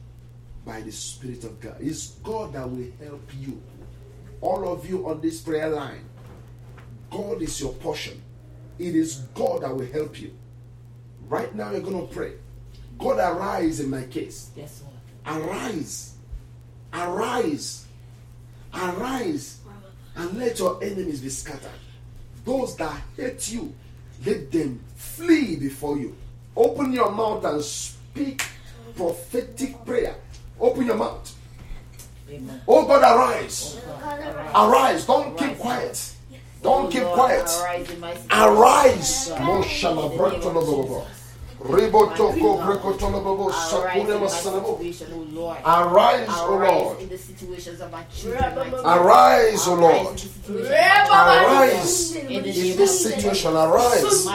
[0.64, 1.76] by the Spirit of God.
[1.80, 3.62] It's God that will help you.
[4.40, 6.04] All of you on this prayer line,
[7.10, 8.20] God is your portion.
[8.78, 10.34] It is God that will help you.
[11.28, 12.32] Right now, you're going to pray.
[12.98, 14.50] God, arise in my case.
[14.56, 15.42] Yes, Lord.
[15.44, 16.14] Arise
[16.94, 17.86] Arise,
[18.72, 19.58] arise,
[20.14, 21.70] and let your enemies be scattered.
[22.44, 23.74] Those that hate you,
[24.24, 26.14] let them flee before you.
[26.56, 28.46] Open your mouth and speak
[28.94, 30.14] prophetic prayer.
[30.60, 31.36] Open your mouth.
[32.30, 32.62] Amen.
[32.68, 33.80] Oh God, arise.
[33.84, 35.04] Oh arise.
[35.04, 36.14] Don't keep quiet.
[36.62, 37.50] Don't keep oh Lord, quiet.
[37.60, 39.32] Arise in my Arise.
[45.64, 46.98] Arise, O Lord.
[48.84, 50.20] Arise, O Lord.
[51.10, 53.56] Arise in this situation.
[53.56, 54.26] Arise.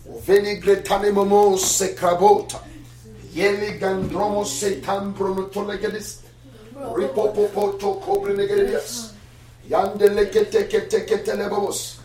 [0.06, 2.60] Venigretanimomo sekrabota.
[3.34, 6.18] Yeli gandromo setambronotolegedis.
[6.96, 9.10] Ripopopoto cobrinegedias.
[9.70, 11.98] Yandeleketeketeketelebos.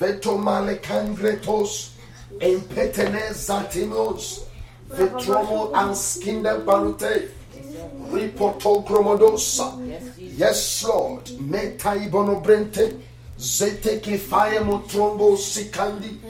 [0.00, 1.90] Vetomalekangreto's.
[2.40, 4.40] Empetene zatimos.
[4.90, 7.28] Vetromo anskinde barute,
[8.12, 9.72] Ripoto gromodosa.
[10.18, 11.30] Yes, Lord.
[11.40, 12.92] Metaibonobrente.
[13.40, 16.20] Zeteke fire motrombo sikandi.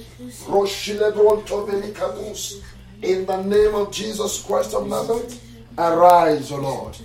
[0.46, 2.62] Roshilebron tovelikakus.
[3.02, 5.42] In the name of Jesus Christ of Nazareth,
[5.76, 6.96] arise, O Lord.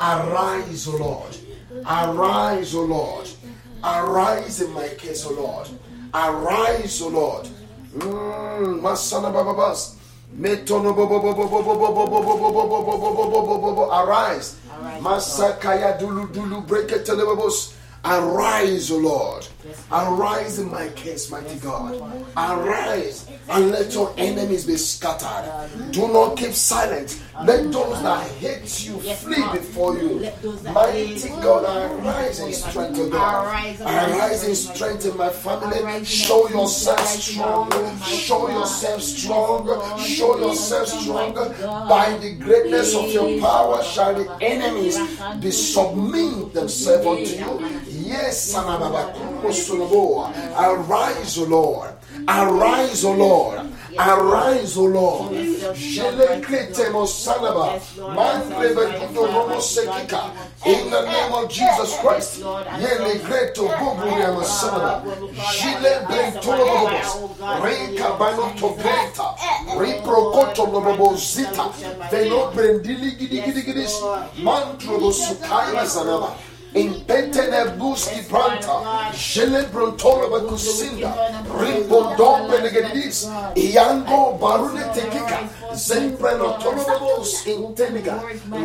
[0.00, 1.36] Arise, O Lord.
[1.84, 3.28] Arise, O Lord.
[3.84, 5.68] Arise in my case, O Lord.
[6.14, 7.48] Arise, O Lord.
[8.80, 9.96] Masana bababas.
[13.92, 14.56] Arise.
[15.00, 17.81] Masakaya dulu dulu break it to the.
[18.04, 19.46] Arise, O Lord.
[19.92, 21.94] Arise in my case, mighty God.
[22.36, 25.70] Arise and let your enemies be scattered.
[25.92, 27.20] Do not keep silent.
[27.44, 30.30] Let those that hate you flee before you.
[30.72, 31.64] Mighty God,
[32.02, 33.46] arise in strength, O God.
[33.80, 36.04] Arise in strength in my family.
[36.04, 37.70] Show yourself strong.
[38.02, 39.98] Show yourself strong.
[40.00, 41.34] Show yourself strong.
[41.88, 44.98] By the greatness of your power shall the enemies
[45.40, 47.82] be submit themselves unto you.
[48.12, 48.54] Yes,
[50.56, 51.88] arise, O Lord.
[52.28, 53.60] Arise, O Lord.
[53.98, 55.32] Arise, O Lord.
[60.64, 62.40] In the name of Jesus Christ.
[62.78, 65.02] Yelegreto buburia mosanaba.
[65.58, 67.10] Jile brentulo bobos.
[67.62, 69.34] Renka bano tobreta.
[69.78, 71.64] Riprokoto lobobo zita.
[72.10, 73.94] Veno brendili gidi gidi gidis.
[74.38, 76.32] Mantro lo sukaya zanaba
[76.74, 81.12] impetene buski pranta, shelebrontore bakusinda,
[81.60, 85.38] rimbondom benegedis, iango barune tekika,
[85.74, 88.20] zemprenotorobos inteniga,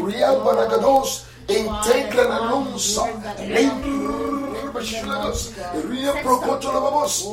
[0.05, 3.03] ria baragados, integrananunsa,
[3.47, 5.51] limprobashilagos,
[5.89, 7.25] ria procotolobos,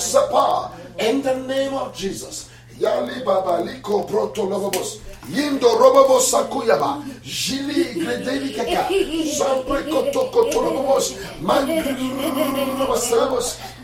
[0.00, 0.72] sapa.
[0.98, 2.49] in the name of Jesus.
[2.80, 4.98] Yali baba liko proto lobos.
[5.28, 7.02] Yindo robobos sakuyaba.
[7.22, 8.88] Jili gredeli kaka.
[9.36, 11.14] Sampre koto koto lobos.
[11.42, 13.12] Mandrobos.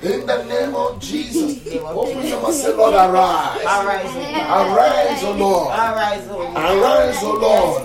[0.03, 1.59] In the name of Jesus.
[1.85, 3.65] Open your mouth, say, Lord, arise.
[3.65, 5.73] Arise, O Lord.
[5.73, 6.57] Arise, O Lord.
[6.57, 7.83] Arise, Lord.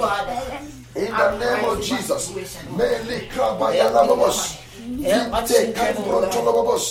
[0.96, 2.32] In the name of Jesus.
[2.78, 4.61] Meli krabaya lobos.
[5.04, 6.34] Help my children, Lord.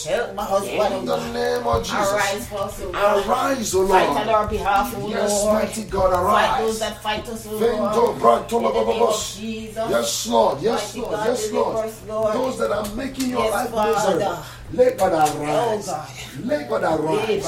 [0.06, 2.12] Help my husband, In the name of Jesus.
[2.12, 3.26] Arise for us, O God.
[3.28, 5.54] Arise, O Fight on our behalf, O Yes, Lord.
[5.54, 6.90] mighty God, Fight those arise.
[6.90, 7.60] that fight us, O Lord.
[7.62, 9.34] In the name of.
[9.36, 9.90] Jesus.
[9.90, 10.62] Yes, Lord.
[10.62, 11.10] Yes, Lord.
[11.10, 11.92] God, Yes, Lord.
[12.08, 12.34] Lord.
[12.34, 14.18] Those that are making your Yes, life Father.
[14.18, 15.88] miserable, let God arise.
[15.88, 16.08] Oh, God.
[16.44, 17.44] Let God arise.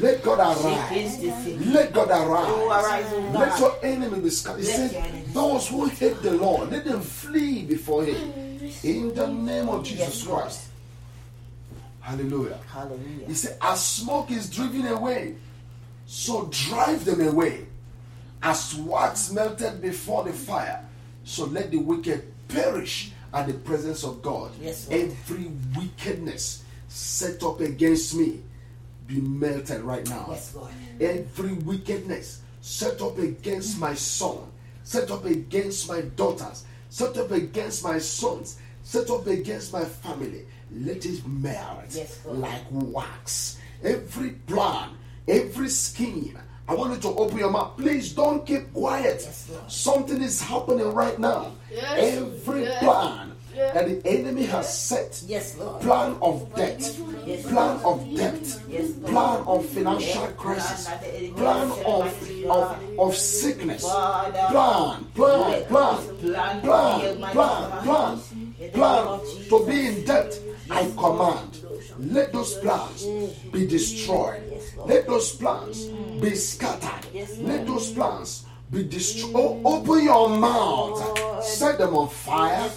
[0.00, 1.64] Let God arise.
[1.74, 2.84] Let God Oh, arise.
[2.84, 3.34] arise, O God.
[3.34, 4.60] Let your enemy be scattered.
[4.60, 8.53] He said, Those who hate the Lord, let them flee before him.
[8.82, 10.68] In the name of Jesus Yes, Christ.
[12.00, 12.58] Hallelujah.
[12.70, 13.26] Hallelujah.
[13.26, 15.36] He said, As smoke is driven away,
[16.06, 17.66] so drive them away.
[18.42, 20.84] As wax melted before the fire,
[21.24, 24.52] so let the wicked perish at the presence of God.
[24.60, 25.02] Yes, Lord.
[25.02, 28.42] Every wickedness set up against me
[29.06, 30.26] be melted right now.
[30.30, 30.70] Yes, Lord.
[31.00, 34.38] Every wickedness set up against my son,
[34.82, 36.64] set up against my daughters,
[36.94, 42.62] set up against my sons, set up against my family, let it melt Yes, like
[42.70, 43.58] wax.
[43.82, 44.90] Every plan,
[45.26, 46.38] every scheme.
[46.68, 47.76] I want you to open your mouth.
[47.76, 49.22] Please don't keep quiet.
[49.24, 51.54] Yes, Something is happening right now.
[51.68, 52.80] Yes, Every yes.
[53.54, 55.80] That the enemy has set Yes, Lord.
[55.80, 56.80] plan of debt,
[57.26, 57.42] Yes.
[57.46, 61.30] plan of debt, Yes, plan of financial crisis, plan that the enemy.
[61.36, 68.54] plan has set, of, of, of sickness, plan, plan, plan, plan, plan, plan, plan, In
[68.58, 70.38] the name plan to be in debt.
[70.70, 71.60] I command,
[71.98, 72.62] let those mm.
[72.62, 73.04] plans
[73.52, 73.68] be mm.
[73.68, 74.42] destroyed.
[74.86, 76.20] Let those plans mm.
[76.22, 77.04] be scattered.
[77.40, 79.32] Let those plans be destroyed.
[79.34, 82.70] Oh, open your mouth, set them on fire.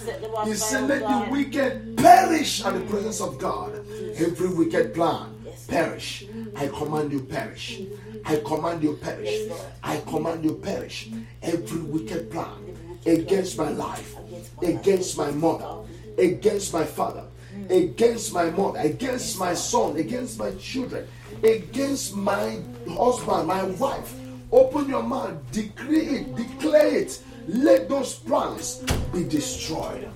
[0.46, 3.74] He said, Let the wicked perish at the presence of God.
[4.18, 6.26] Every wicked plan perish.
[6.56, 7.82] I command you perish.
[8.26, 9.50] I command you perish.
[9.84, 11.10] I command you perish.
[11.42, 14.16] Every wicked plan against my life,
[14.62, 17.24] against my mother, against my father,
[17.70, 21.08] against my mother, against my son, against my children,
[21.44, 22.60] against my
[22.90, 24.14] husband, my wife.
[24.52, 27.20] Open your mouth, decree it, declare it.
[27.48, 28.84] Let those plans
[29.14, 30.08] be destroyed.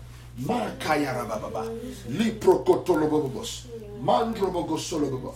[2.09, 3.65] Liprokotolobobos,
[4.03, 5.33] mandrobogosolobobo,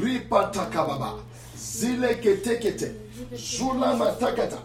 [0.00, 1.18] ripatakababa,
[1.56, 2.94] zileketekete,
[3.34, 4.58] zulamatakata,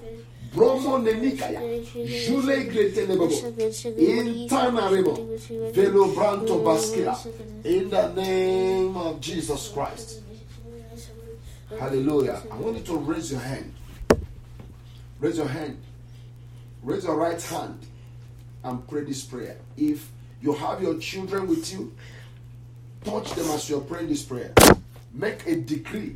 [0.55, 1.61] bromo nenikaya,
[2.28, 3.36] jule gretelebobo,
[3.97, 5.17] intanarebo,
[5.74, 7.17] velobranto baskila.
[7.65, 10.21] In the name of Jesus Christ.
[11.80, 12.41] Hallelujah.
[12.51, 13.74] I want you to raise your hand.
[15.19, 15.82] Raise your hand.
[16.82, 17.80] Raise your right hand
[18.63, 19.57] and pray this prayer.
[19.78, 20.09] If
[20.41, 21.93] you have your children with you,
[23.03, 24.53] touch them as you're praying this prayer.
[25.13, 26.15] Make a decree.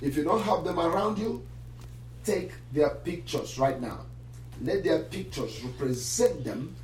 [0.00, 1.44] If you don't have them around you,
[2.24, 4.00] take their pictures right now.
[4.62, 6.74] Let their pictures represent them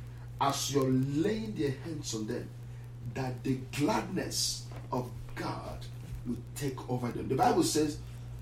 [0.41, 2.49] as you're laying their hands on them,
[3.13, 5.85] that the gladness of God
[6.25, 7.27] will take over them.
[7.27, 7.97] The Bible says,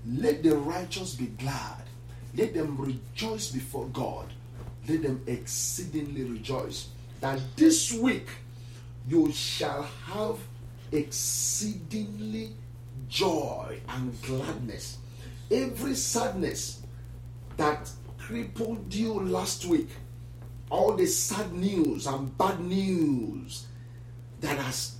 [0.06, 1.82] Let the righteous be glad,
[2.36, 4.26] let them rejoice before God,
[4.88, 6.88] let them exceedingly rejoice.
[7.20, 8.28] That this week
[9.08, 10.38] you shall have
[10.92, 12.52] exceedingly
[13.08, 14.98] joy and gladness.
[15.50, 16.82] Every sadness
[17.56, 19.90] that crippled you last week,
[20.70, 23.66] all the sad news and bad news
[24.40, 24.96] that has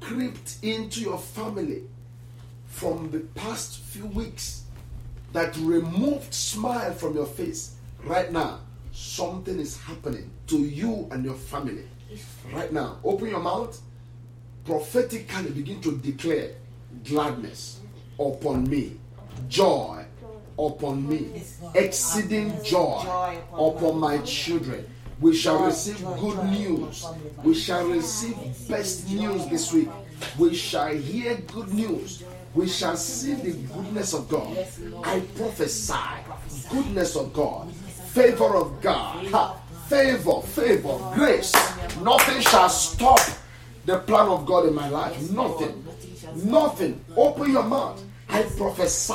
[0.00, 1.82] crept into your family
[2.74, 4.64] from the past few weeks
[5.32, 8.58] that removed smile from your face right now
[8.90, 11.86] something is happening to you and your family.
[12.52, 13.80] Right now open your mouth
[14.64, 16.50] prophetically begin to declare
[17.04, 17.80] gladness
[18.18, 18.98] upon me.
[19.48, 20.04] Joy
[20.58, 21.42] upon me.
[21.76, 24.84] Exceeding joy upon my children.
[25.20, 27.06] We shall receive good news.
[27.44, 28.36] We shall receive
[28.68, 29.90] best news this week.
[30.38, 32.24] We shall hear good news
[32.54, 34.56] we shall see the goodness of god.
[35.04, 35.94] I prophesy
[36.70, 39.54] goodness of god favor of god Ha.
[39.88, 41.52] favor favor grace.
[42.00, 43.18] Nothing shall stop
[43.86, 45.30] the plan of god in my life.
[45.32, 45.84] Nothing.
[46.44, 48.02] Nothing open your mouth.
[48.28, 49.14] I prophesy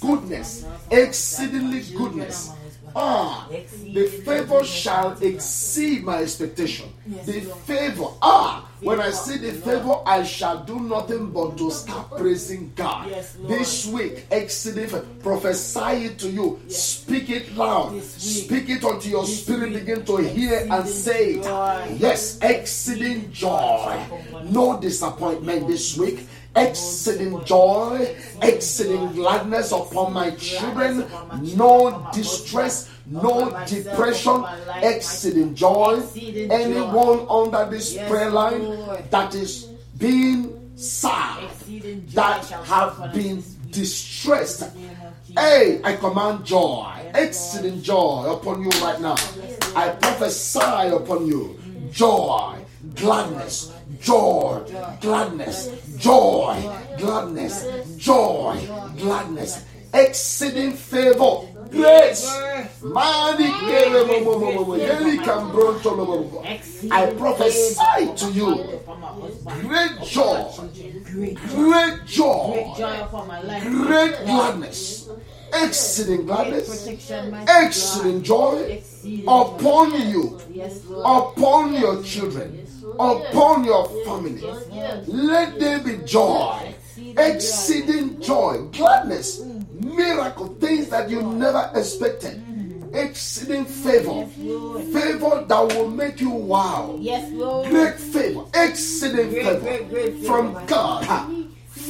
[0.00, 2.50] goodness exceedingly goodness
[2.96, 6.92] Ah, the favor shall exceed my expectation.
[7.26, 12.10] The favor, ah, when I see the favor, I shall do nothing but to start
[12.16, 13.08] praising God.
[13.48, 14.90] This week, exceeding
[15.22, 16.60] prophesy it to you.
[16.68, 18.00] Speak it loud.
[18.02, 19.72] Speak it unto your spirit.
[19.72, 22.00] Begin to hear and say it.
[22.00, 23.98] Yes, exceeding joy.
[24.50, 26.26] No disappointment this week
[26.56, 31.06] exceeding joy, exceeding gladness upon my children,
[31.56, 34.44] no distress, no depression,
[34.82, 36.02] exceeding joy.
[36.50, 38.62] Anyone under this prayer line
[39.10, 41.48] that is being sad,
[42.14, 44.70] that have been distressed.
[45.36, 49.16] Hey, I command joy, exceeding joy upon you right now.
[49.74, 51.58] I prophesy upon you
[51.90, 52.56] joy,
[52.94, 54.62] gladness, joy,
[55.00, 56.56] gladness, joy,
[56.98, 57.66] gladness,
[57.96, 58.58] joy,
[58.98, 61.40] gladness, exceeding favor,
[61.70, 62.26] grace.
[66.90, 68.80] I prophesy to you
[69.62, 70.50] great joy,
[71.54, 72.72] great joy,
[73.62, 75.08] great gladness,
[75.62, 78.82] exceeding gladness, exceeding joy
[79.26, 80.40] upon you,
[81.04, 82.66] upon your children,
[82.98, 84.40] upon your family.
[85.06, 89.96] Let there be joy, exceeding joy, gladness, mm.
[89.96, 92.94] miracle, things that you never expected, mm.
[92.94, 94.26] exceeding favor,
[94.92, 96.96] favor that will make you wow.
[97.00, 97.70] Yes, Lord.
[97.70, 99.60] Great favor, exceeding favor.
[99.60, 101.30] great, great from God.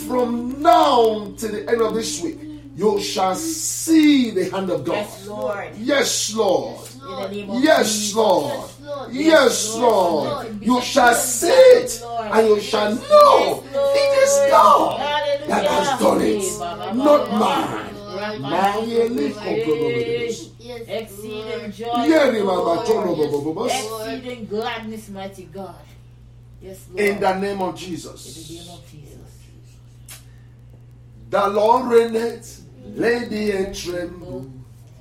[0.07, 2.39] From now to the end of this week,
[2.77, 4.97] You shall see the hand of God.
[4.97, 5.69] Yes, Lord.
[5.77, 6.81] Yes, Lord.
[6.95, 8.71] In the name of Yes, Lord.
[9.13, 10.63] Yes, Lord.
[10.63, 15.01] You shall see it and you shall know it is God
[15.49, 18.41] that has done it, not man.
[18.41, 20.51] Man, ye live compromise.
[20.59, 22.05] Yes, Exceeding joy.
[22.07, 22.87] Yeri mama Lord.
[22.87, 23.65] tono bobo bobo.
[23.67, 25.75] Exceeding gladness, mighty God.
[26.63, 27.07] Yes, Lord.
[27.07, 28.51] In the name of In the Jesus.
[28.51, 29.19] name of Jesus.
[31.31, 34.51] The Lord reigneth, lady and tremble.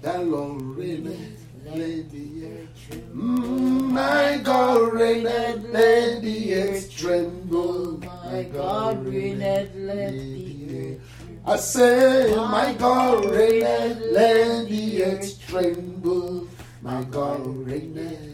[0.01, 2.69] The Lord reigneth, lady and
[3.13, 7.99] Mm, My God reigneth, the earth tremble.
[7.99, 10.99] My God reigneth, earth
[11.45, 16.47] I say, my God reigneth, the earth tremble.
[16.81, 18.33] My God reigneth.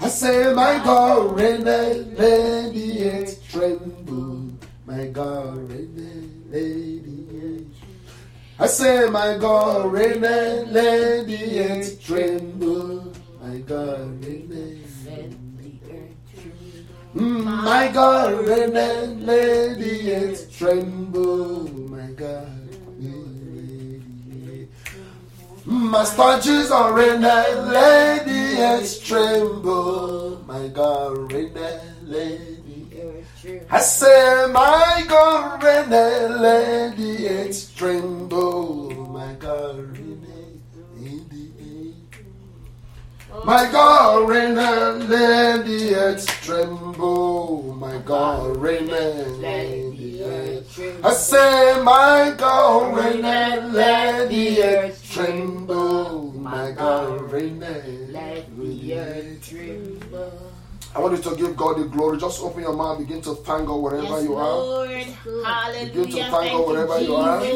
[0.00, 4.50] I say, my God reigneth, the earth tremble.
[4.86, 7.66] My God reigneth, earth.
[8.58, 13.12] I say, my God reigneth, let the earth tremble.
[13.42, 14.80] My God tremble.
[17.14, 21.68] Mm, my God reigneth, let the earth tremble.
[21.90, 22.60] My God.
[25.66, 30.42] Master Jesus reigneth, let the earth tremble.
[30.46, 32.59] My God reigneth, let
[33.78, 38.90] say, my God reigneth, let the earth tremble.
[39.06, 41.50] My God in the
[43.36, 43.44] earth.
[43.44, 47.62] My God reigneth, let the earth tremble.
[47.78, 50.10] My God reigneth, let the.
[51.04, 56.32] I say, my God reigneth, let the earth tremble.
[56.32, 60.49] My God reigneth, Let the earth tremble.
[60.94, 62.18] I want you to give God the glory.
[62.18, 64.56] Just open your mouth, begin to thank God wherever Yes, you are.
[64.56, 64.90] Lord.
[65.44, 65.86] Hallelujah.
[65.86, 67.44] Begin to thank Thank God wherever you are.
[67.44, 67.50] you,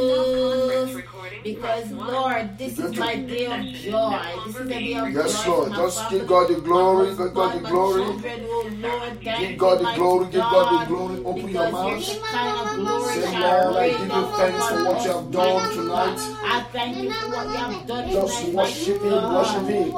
[0.95, 1.14] Jesus.
[1.45, 4.19] Because, Lord, this is my day of joy.
[4.47, 5.51] This is a day of Yes, joy.
[5.51, 5.73] Lord.
[5.75, 7.09] Just give God the glory.
[7.09, 8.03] Give God the glory.
[8.03, 10.25] children, oh Lord, thank Give God the glory.
[10.25, 11.19] Give God the glory.
[11.25, 12.09] Open your mouth.
[12.09, 15.73] Your kind of glory Say, Lord, I give you thanks for what you have done
[15.75, 16.19] tonight.
[16.45, 19.93] I thank you for what you have done Just worship Him, worship Him.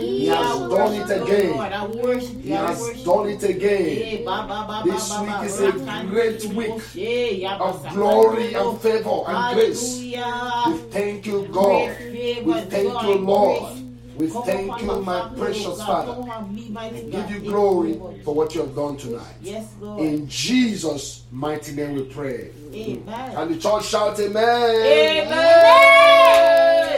[0.00, 2.02] He has done it oh again.
[2.02, 2.40] Worship you.
[2.42, 4.24] He has done it again.
[4.84, 5.72] This week is a
[6.10, 10.00] great week of glory and favor and grace
[10.90, 11.96] thank you, God.
[12.00, 13.72] We thank you, Lord.
[14.16, 16.20] We thank you, my precious Father.
[16.92, 19.36] We give you glory for what you have done tonight.
[19.98, 22.50] In Jesus' mighty name we pray.
[22.74, 23.36] Amen.
[23.36, 24.44] And the church shout, Amen.
[24.44, 25.32] Amen.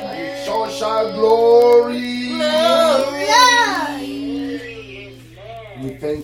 [0.05, 2.29] And the church shout, Glory.
[2.29, 3.23] Glory.
[5.83, 6.21] We thank